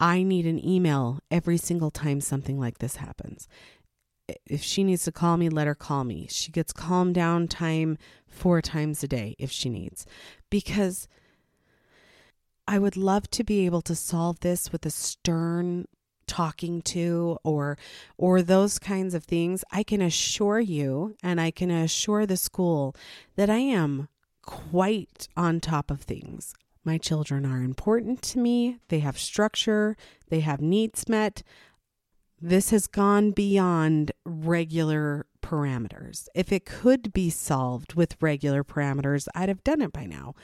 I 0.00 0.22
need 0.22 0.46
an 0.46 0.66
email 0.66 1.20
every 1.30 1.56
single 1.56 1.90
time 1.90 2.20
something 2.20 2.58
like 2.58 2.78
this 2.78 2.96
happens 2.96 3.46
if 4.46 4.62
she 4.62 4.84
needs 4.84 5.04
to 5.04 5.12
call 5.12 5.36
me, 5.36 5.48
let 5.48 5.66
her 5.66 5.74
call 5.74 6.04
me. 6.04 6.26
She 6.30 6.50
gets 6.50 6.72
calm 6.72 7.12
down 7.12 7.48
time 7.48 7.98
four 8.28 8.62
times 8.62 9.02
a 9.02 9.08
day 9.08 9.36
if 9.38 9.50
she 9.50 9.68
needs. 9.68 10.06
Because 10.50 11.08
I 12.66 12.78
would 12.78 12.96
love 12.96 13.30
to 13.32 13.44
be 13.44 13.66
able 13.66 13.82
to 13.82 13.94
solve 13.94 14.40
this 14.40 14.70
with 14.72 14.86
a 14.86 14.90
stern 14.90 15.86
talking 16.26 16.80
to 16.80 17.36
or 17.42 17.76
or 18.16 18.40
those 18.40 18.78
kinds 18.78 19.14
of 19.14 19.24
things. 19.24 19.64
I 19.72 19.82
can 19.82 20.00
assure 20.00 20.60
you 20.60 21.16
and 21.22 21.40
I 21.40 21.50
can 21.50 21.70
assure 21.72 22.24
the 22.24 22.36
school 22.36 22.94
that 23.34 23.50
I 23.50 23.58
am 23.58 24.08
quite 24.42 25.28
on 25.36 25.60
top 25.60 25.90
of 25.90 26.02
things. 26.02 26.54
My 26.84 26.96
children 26.96 27.44
are 27.44 27.62
important 27.62 28.22
to 28.22 28.38
me. 28.38 28.78
They 28.88 29.00
have 29.00 29.18
structure, 29.18 29.96
they 30.28 30.40
have 30.40 30.60
needs 30.60 31.08
met. 31.08 31.42
This 32.40 32.70
has 32.70 32.86
gone 32.86 33.32
beyond 33.32 34.12
regular 34.24 35.26
parameters. 35.42 36.26
If 36.34 36.52
it 36.52 36.64
could 36.64 37.12
be 37.12 37.28
solved 37.28 37.94
with 37.94 38.16
regular 38.20 38.64
parameters, 38.64 39.28
I'd 39.34 39.48
have 39.50 39.64
done 39.64 39.82
it 39.82 39.92
by 39.92 40.06
now, 40.06 40.34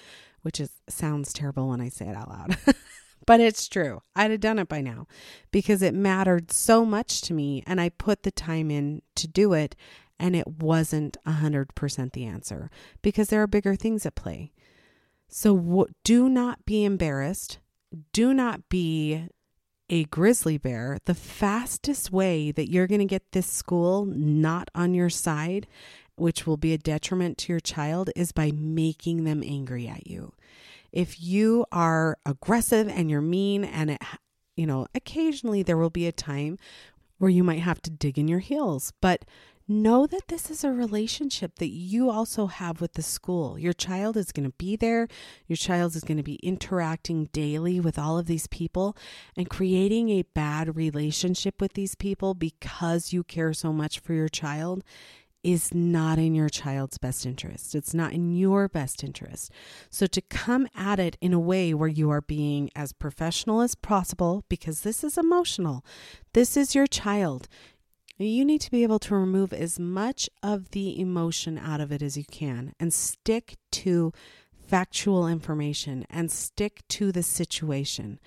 which 0.42 0.60
is 0.60 0.70
sounds 0.88 1.32
terrible 1.32 1.68
when 1.68 1.80
I 1.80 1.88
say 1.88 2.06
it 2.06 2.16
out 2.16 2.28
loud. 2.28 2.56
but 3.26 3.40
it's 3.40 3.66
true. 3.66 4.02
I'd 4.14 4.30
have 4.30 4.40
done 4.40 4.58
it 4.58 4.68
by 4.68 4.82
now 4.82 5.06
because 5.50 5.80
it 5.80 5.94
mattered 5.94 6.50
so 6.50 6.84
much 6.84 7.22
to 7.22 7.34
me 7.34 7.62
and 7.66 7.80
I 7.80 7.88
put 7.88 8.24
the 8.24 8.30
time 8.30 8.70
in 8.70 9.00
to 9.14 9.26
do 9.26 9.54
it 9.54 9.74
and 10.18 10.36
it 10.36 10.46
wasn't 10.46 11.16
100% 11.26 12.12
the 12.12 12.24
answer 12.24 12.70
because 13.02 13.28
there 13.28 13.42
are 13.42 13.46
bigger 13.46 13.74
things 13.74 14.04
at 14.04 14.14
play. 14.14 14.52
So 15.28 15.56
w- 15.56 15.86
do 16.04 16.28
not 16.28 16.64
be 16.66 16.84
embarrassed. 16.84 17.58
Do 18.12 18.34
not 18.34 18.68
be 18.68 19.28
a 19.88 20.04
grizzly 20.04 20.58
bear, 20.58 20.98
the 21.04 21.14
fastest 21.14 22.10
way 22.10 22.50
that 22.50 22.70
you're 22.70 22.86
going 22.86 23.00
to 23.00 23.04
get 23.04 23.32
this 23.32 23.46
school 23.46 24.04
not 24.04 24.70
on 24.74 24.94
your 24.94 25.10
side, 25.10 25.66
which 26.16 26.46
will 26.46 26.56
be 26.56 26.72
a 26.72 26.78
detriment 26.78 27.38
to 27.38 27.52
your 27.52 27.60
child, 27.60 28.10
is 28.16 28.32
by 28.32 28.50
making 28.52 29.24
them 29.24 29.42
angry 29.44 29.86
at 29.86 30.06
you. 30.06 30.32
If 30.92 31.22
you 31.22 31.66
are 31.70 32.18
aggressive 32.24 32.88
and 32.88 33.10
you're 33.10 33.20
mean, 33.20 33.64
and 33.64 33.90
it, 33.90 34.02
you 34.56 34.66
know, 34.66 34.86
occasionally 34.94 35.62
there 35.62 35.76
will 35.76 35.90
be 35.90 36.06
a 36.06 36.12
time 36.12 36.58
where 37.18 37.30
you 37.30 37.44
might 37.44 37.60
have 37.60 37.80
to 37.82 37.90
dig 37.90 38.18
in 38.18 38.28
your 38.28 38.40
heels, 38.40 38.92
but 39.00 39.24
know 39.68 40.06
that 40.06 40.28
this 40.28 40.50
is 40.50 40.62
a 40.62 40.70
relationship 40.70 41.56
that 41.58 41.70
you 41.70 42.10
also 42.10 42.46
have 42.46 42.80
with 42.80 42.94
the 42.94 43.02
school. 43.02 43.58
Your 43.58 43.72
child 43.72 44.16
is 44.16 44.32
going 44.32 44.48
to 44.48 44.56
be 44.56 44.76
there. 44.76 45.08
Your 45.46 45.56
child 45.56 45.96
is 45.96 46.04
going 46.04 46.16
to 46.16 46.22
be 46.22 46.36
interacting 46.36 47.26
daily 47.32 47.80
with 47.80 47.98
all 47.98 48.18
of 48.18 48.26
these 48.26 48.46
people 48.46 48.96
and 49.36 49.50
creating 49.50 50.10
a 50.10 50.22
bad 50.34 50.76
relationship 50.76 51.60
with 51.60 51.72
these 51.72 51.94
people 51.94 52.34
because 52.34 53.12
you 53.12 53.24
care 53.24 53.52
so 53.52 53.72
much 53.72 53.98
for 53.98 54.12
your 54.12 54.28
child 54.28 54.84
is 55.46 55.72
not 55.72 56.18
in 56.18 56.34
your 56.34 56.48
child's 56.48 56.98
best 56.98 57.24
interest. 57.24 57.76
It's 57.76 57.94
not 57.94 58.12
in 58.12 58.32
your 58.32 58.68
best 58.68 59.04
interest. 59.04 59.52
So, 59.90 60.06
to 60.08 60.20
come 60.20 60.66
at 60.74 60.98
it 60.98 61.16
in 61.20 61.32
a 61.32 61.38
way 61.38 61.72
where 61.72 61.88
you 61.88 62.10
are 62.10 62.20
being 62.20 62.68
as 62.74 62.92
professional 62.92 63.60
as 63.60 63.76
possible, 63.76 64.42
because 64.48 64.80
this 64.80 65.04
is 65.04 65.16
emotional, 65.16 65.84
this 66.32 66.56
is 66.56 66.74
your 66.74 66.88
child. 66.88 67.46
You 68.18 68.46
need 68.46 68.62
to 68.62 68.70
be 68.70 68.82
able 68.82 68.98
to 69.00 69.14
remove 69.14 69.52
as 69.52 69.78
much 69.78 70.30
of 70.42 70.70
the 70.70 70.98
emotion 70.98 71.58
out 71.58 71.82
of 71.82 71.92
it 71.92 72.00
as 72.00 72.16
you 72.16 72.24
can 72.24 72.72
and 72.80 72.92
stick 72.92 73.56
to 73.72 74.12
factual 74.66 75.28
information 75.28 76.04
and 76.10 76.30
stick 76.30 76.82
to 76.88 77.12
the 77.12 77.22
situation 77.22 78.18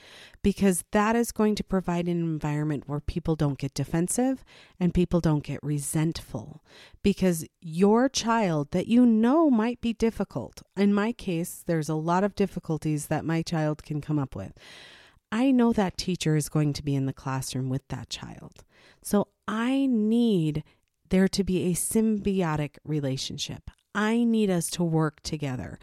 because 0.41 0.85
that 0.91 1.15
is 1.15 1.31
going 1.31 1.55
to 1.55 1.63
provide 1.63 2.05
an 2.05 2.21
environment 2.21 2.83
where 2.87 2.99
people 2.99 3.35
don't 3.35 3.57
get 3.57 3.73
defensive 3.73 4.45
and 4.79 4.93
people 4.93 5.19
don't 5.19 5.43
get 5.43 5.59
resentful 5.61 6.63
because 7.03 7.45
your 7.59 8.07
child 8.07 8.71
that 8.71 8.87
you 8.87 9.05
know 9.05 9.49
might 9.49 9.81
be 9.81 9.91
difficult. 9.91 10.61
In 10.77 10.93
my 10.93 11.11
case, 11.11 11.63
there's 11.65 11.89
a 11.89 11.95
lot 11.95 12.23
of 12.23 12.35
difficulties 12.35 13.07
that 13.07 13.25
my 13.25 13.41
child 13.41 13.83
can 13.83 13.99
come 13.99 14.19
up 14.19 14.35
with. 14.35 14.53
I 15.31 15.51
know 15.51 15.73
that 15.73 15.97
teacher 15.97 16.35
is 16.35 16.49
going 16.49 16.73
to 16.73 16.83
be 16.83 16.95
in 16.95 17.05
the 17.05 17.13
classroom 17.13 17.69
with 17.69 17.87
that 17.89 18.09
child. 18.09 18.63
So 19.01 19.27
I 19.47 19.87
need 19.87 20.63
there 21.09 21.27
to 21.27 21.43
be 21.43 21.65
a 21.65 21.73
symbiotic 21.73 22.77
relationship. 22.83 23.69
I 23.95 24.23
need 24.23 24.49
us 24.49 24.69
to 24.71 24.83
work 24.83 25.21
together. 25.21 25.79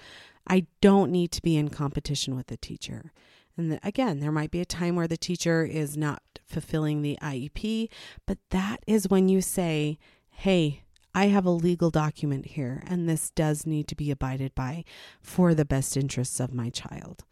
I 0.47 0.67
don't 0.81 1.11
need 1.11 1.33
to 1.33 1.43
be 1.43 1.57
in 1.57 1.69
competition 1.69 2.37
with 2.37 2.47
the 2.47 2.57
teacher. 2.57 3.13
And 3.57 3.81
again, 3.83 4.21
there 4.21 4.33
might 4.33 4.51
be 4.51 4.61
a 4.61 4.67
time 4.67 4.97
where 4.97 5.09
the 5.09 5.17
teacher 5.17 5.65
is 5.65 5.97
not 5.97 6.23
fulfilling 6.45 7.03
the 7.03 7.19
IEP, 7.23 7.89
but 8.27 8.39
that 8.51 8.83
is 8.87 9.09
when 9.09 9.29
you 9.29 9.41
say, 9.41 9.99
hey, 10.29 10.83
I 11.15 11.29
have 11.29 11.47
a 11.47 11.51
legal 11.51 11.91
document 11.91 12.45
here, 12.47 12.83
and 12.87 13.09
this 13.09 13.31
does 13.31 13.67
need 13.67 13.89
to 13.89 13.97
be 13.97 14.11
abided 14.11 14.55
by 14.55 14.85
for 15.23 15.55
the 15.55 15.65
best 15.65 15.97
interests 15.97 16.39
of 16.39 16.53
my 16.53 16.69
child. 16.69 17.25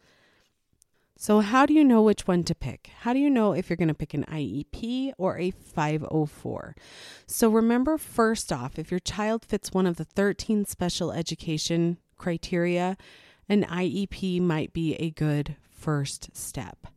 So, 1.17 1.39
how 1.39 1.65
do 1.65 1.73
you 1.73 1.85
know 1.85 2.01
which 2.01 2.27
one 2.27 2.43
to 2.43 2.53
pick? 2.53 2.89
How 2.99 3.13
do 3.13 3.19
you 3.19 3.29
know 3.29 3.53
if 3.53 3.69
you're 3.69 3.77
going 3.77 3.87
to 3.87 3.93
pick 3.93 4.13
an 4.13 4.25
IEP 4.25 5.13
or 5.17 5.37
a 5.37 5.51
504? 5.51 6.75
So, 7.25 7.49
remember 7.49 7.97
first 7.97 8.51
off, 8.51 8.77
if 8.77 8.91
your 8.91 8.99
child 8.99 9.45
fits 9.45 9.71
one 9.71 9.87
of 9.87 9.95
the 9.95 10.03
13 10.03 10.65
special 10.65 11.13
education 11.13 11.99
criteria, 12.17 12.97
an 13.47 13.63
IEP 13.63 14.41
might 14.41 14.73
be 14.73 14.95
a 14.95 15.11
good 15.11 15.55
first 15.71 16.35
step. 16.35 16.87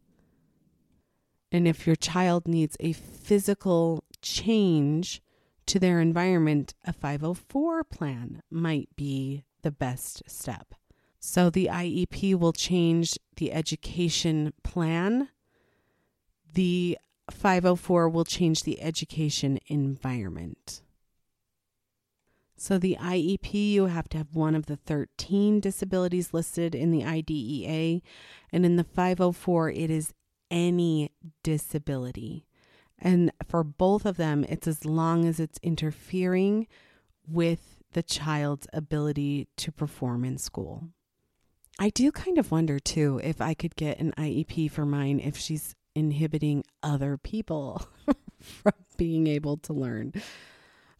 And 1.53 1.69
if 1.69 1.87
your 1.87 1.97
child 1.97 2.49
needs 2.49 2.77
a 2.81 2.93
physical 2.93 4.03
change 4.21 5.23
to 5.67 5.79
their 5.79 6.01
environment, 6.01 6.75
a 6.85 6.93
504 6.93 7.85
plan 7.85 8.43
might 8.51 8.89
be 8.97 9.45
the 9.63 9.71
best 9.71 10.23
step. 10.27 10.75
So 11.21 11.51
the 11.51 11.67
IEP 11.67 12.39
will 12.39 12.53
change 12.53 13.19
the 13.37 13.53
education 13.53 14.53
plan. 14.63 15.29
The 16.55 16.99
504 17.31 18.09
will 18.09 18.25
change 18.25 18.63
the 18.63 18.81
education 18.81 19.59
environment. 19.67 20.83
So, 22.61 22.77
the 22.77 22.97
IEP, 23.01 23.55
you 23.71 23.87
have 23.87 24.09
to 24.09 24.19
have 24.19 24.35
one 24.35 24.57
of 24.57 24.67
the 24.67 24.75
13 24.75 25.61
disabilities 25.61 26.35
listed 26.35 26.75
in 26.75 26.91
the 26.91 27.05
IDEA. 27.05 28.01
And 28.53 28.67
in 28.67 28.75
the 28.75 28.83
504, 28.83 29.71
it 29.71 29.91
is 29.91 30.13
any 30.51 31.13
disability. 31.45 32.47
And 32.99 33.31
for 33.47 33.63
both 33.63 34.05
of 34.05 34.17
them, 34.17 34.45
it's 34.49 34.67
as 34.67 34.85
long 34.85 35.25
as 35.25 35.39
it's 35.39 35.61
interfering 35.63 36.67
with 37.29 37.77
the 37.93 38.03
child's 38.03 38.67
ability 38.73 39.47
to 39.59 39.71
perform 39.71 40.25
in 40.25 40.37
school. 40.37 40.89
I 41.79 41.91
do 41.91 42.11
kind 42.11 42.38
of 42.38 42.51
wonder 42.51 42.79
too 42.79 43.21
if 43.23 43.41
I 43.41 43.55
could 43.55 43.77
get 43.77 44.01
an 44.01 44.12
IEP 44.19 44.71
for 44.71 44.85
mine 44.85 45.21
if 45.21 45.37
she's 45.37 45.77
inhibiting 45.95 46.64
other 46.83 47.17
people 47.17 47.87
from 48.41 48.73
being 48.97 49.27
able 49.27 49.57
to 49.59 49.73
learn. 49.73 50.12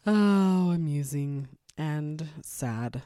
Oh, 0.07 0.71
amusing 0.71 1.49
and 1.77 2.29
sad. 2.43 3.03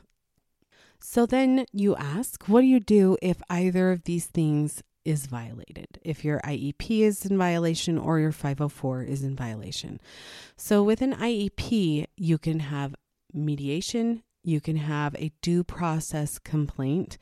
So 1.01 1.27
then 1.27 1.67
you 1.73 1.97
ask, 1.97 2.45
what 2.47 2.61
do 2.61 2.67
you 2.67 2.79
do 2.79 3.17
if 3.21 3.43
either 3.51 3.91
of 3.91 4.05
these 4.05 4.27
things 4.27 4.83
is 5.05 5.27
violated? 5.27 5.99
If 6.03 6.25
your 6.25 6.41
IEP 6.41 7.01
is 7.01 7.27
in 7.27 7.37
violation 7.37 7.99
or 7.99 8.21
your 8.21 8.33
504 8.33 9.03
is 9.03 9.23
in 9.23 9.35
violation. 9.35 10.01
So 10.57 10.83
with 10.83 11.03
an 11.03 11.15
IEP, 11.15 12.07
you 12.17 12.39
can 12.39 12.61
have 12.61 12.95
mediation, 13.33 14.23
you 14.45 14.61
can 14.61 14.77
have 14.77 15.17
a 15.17 15.33
due 15.43 15.65
process 15.65 16.39
complaint, 16.39 17.19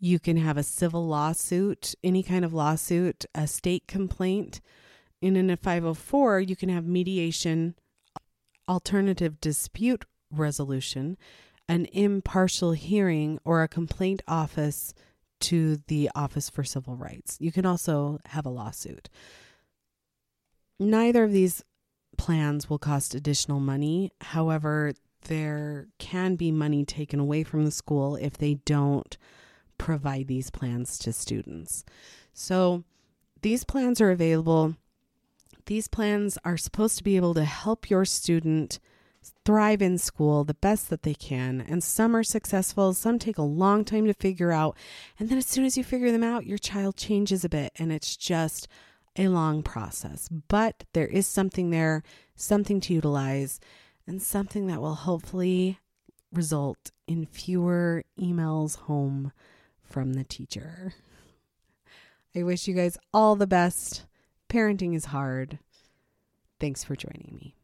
you 0.00 0.18
can 0.18 0.36
have 0.36 0.56
a 0.56 0.62
civil 0.62 1.06
lawsuit, 1.06 1.94
any 2.04 2.22
kind 2.22 2.44
of 2.44 2.52
lawsuit, 2.52 3.24
a 3.34 3.46
state 3.46 3.86
complaint. 3.86 4.60
And 5.20 5.36
in 5.36 5.50
a 5.50 5.56
504, 5.56 6.40
you 6.40 6.54
can 6.54 6.68
have 6.68 6.86
mediation, 6.86 7.74
alternative 8.68 9.40
dispute 9.40 10.04
resolution, 10.30 11.16
an 11.68 11.86
impartial 11.86 12.72
hearing, 12.72 13.40
or 13.44 13.62
a 13.62 13.68
complaint 13.68 14.22
office 14.28 14.94
to 15.40 15.78
the 15.88 16.10
Office 16.14 16.48
for 16.48 16.64
Civil 16.64 16.96
Rights. 16.96 17.36
You 17.40 17.52
can 17.52 17.66
also 17.66 18.18
have 18.26 18.46
a 18.46 18.50
lawsuit. 18.50 19.08
Neither 20.80 21.24
of 21.24 21.32
these 21.32 21.64
plans 22.16 22.70
will 22.70 22.78
cost 22.78 23.14
additional 23.14 23.60
money. 23.60 24.12
However, 24.20 24.94
there 25.26 25.88
can 25.98 26.36
be 26.36 26.50
money 26.50 26.84
taken 26.84 27.18
away 27.20 27.42
from 27.42 27.64
the 27.64 27.70
school 27.70 28.16
if 28.16 28.36
they 28.36 28.54
don't 28.54 29.16
provide 29.78 30.26
these 30.26 30.50
plans 30.50 30.98
to 30.98 31.12
students. 31.12 31.84
So, 32.32 32.84
these 33.40 33.64
plans 33.64 34.00
are 34.00 34.10
available 34.10 34.74
these 35.68 35.86
plans 35.86 36.38
are 36.44 36.56
supposed 36.56 36.96
to 36.96 37.04
be 37.04 37.16
able 37.16 37.34
to 37.34 37.44
help 37.44 37.90
your 37.90 38.06
student 38.06 38.80
thrive 39.44 39.82
in 39.82 39.98
school 39.98 40.42
the 40.42 40.54
best 40.54 40.88
that 40.88 41.02
they 41.02 41.12
can. 41.12 41.60
And 41.60 41.84
some 41.84 42.16
are 42.16 42.22
successful, 42.22 42.94
some 42.94 43.18
take 43.18 43.36
a 43.36 43.42
long 43.42 43.84
time 43.84 44.06
to 44.06 44.14
figure 44.14 44.50
out. 44.50 44.76
And 45.18 45.28
then 45.28 45.36
as 45.36 45.46
soon 45.46 45.66
as 45.66 45.76
you 45.76 45.84
figure 45.84 46.10
them 46.10 46.24
out, 46.24 46.46
your 46.46 46.56
child 46.56 46.96
changes 46.96 47.44
a 47.44 47.50
bit 47.50 47.72
and 47.76 47.92
it's 47.92 48.16
just 48.16 48.66
a 49.16 49.28
long 49.28 49.62
process. 49.62 50.28
But 50.48 50.84
there 50.94 51.06
is 51.06 51.26
something 51.26 51.68
there, 51.68 52.02
something 52.34 52.80
to 52.80 52.94
utilize, 52.94 53.60
and 54.06 54.22
something 54.22 54.68
that 54.68 54.80
will 54.80 54.94
hopefully 54.94 55.80
result 56.32 56.92
in 57.06 57.26
fewer 57.26 58.04
emails 58.18 58.76
home 58.76 59.32
from 59.88 60.14
the 60.14 60.24
teacher. 60.24 60.94
I 62.36 62.42
wish 62.42 62.68
you 62.68 62.74
guys 62.74 62.98
all 63.12 63.36
the 63.36 63.46
best. 63.46 64.06
Parenting 64.48 64.94
is 64.94 65.06
hard. 65.06 65.58
Thanks 66.60 66.84
for 66.84 66.96
joining 66.96 67.34
me. 67.34 67.57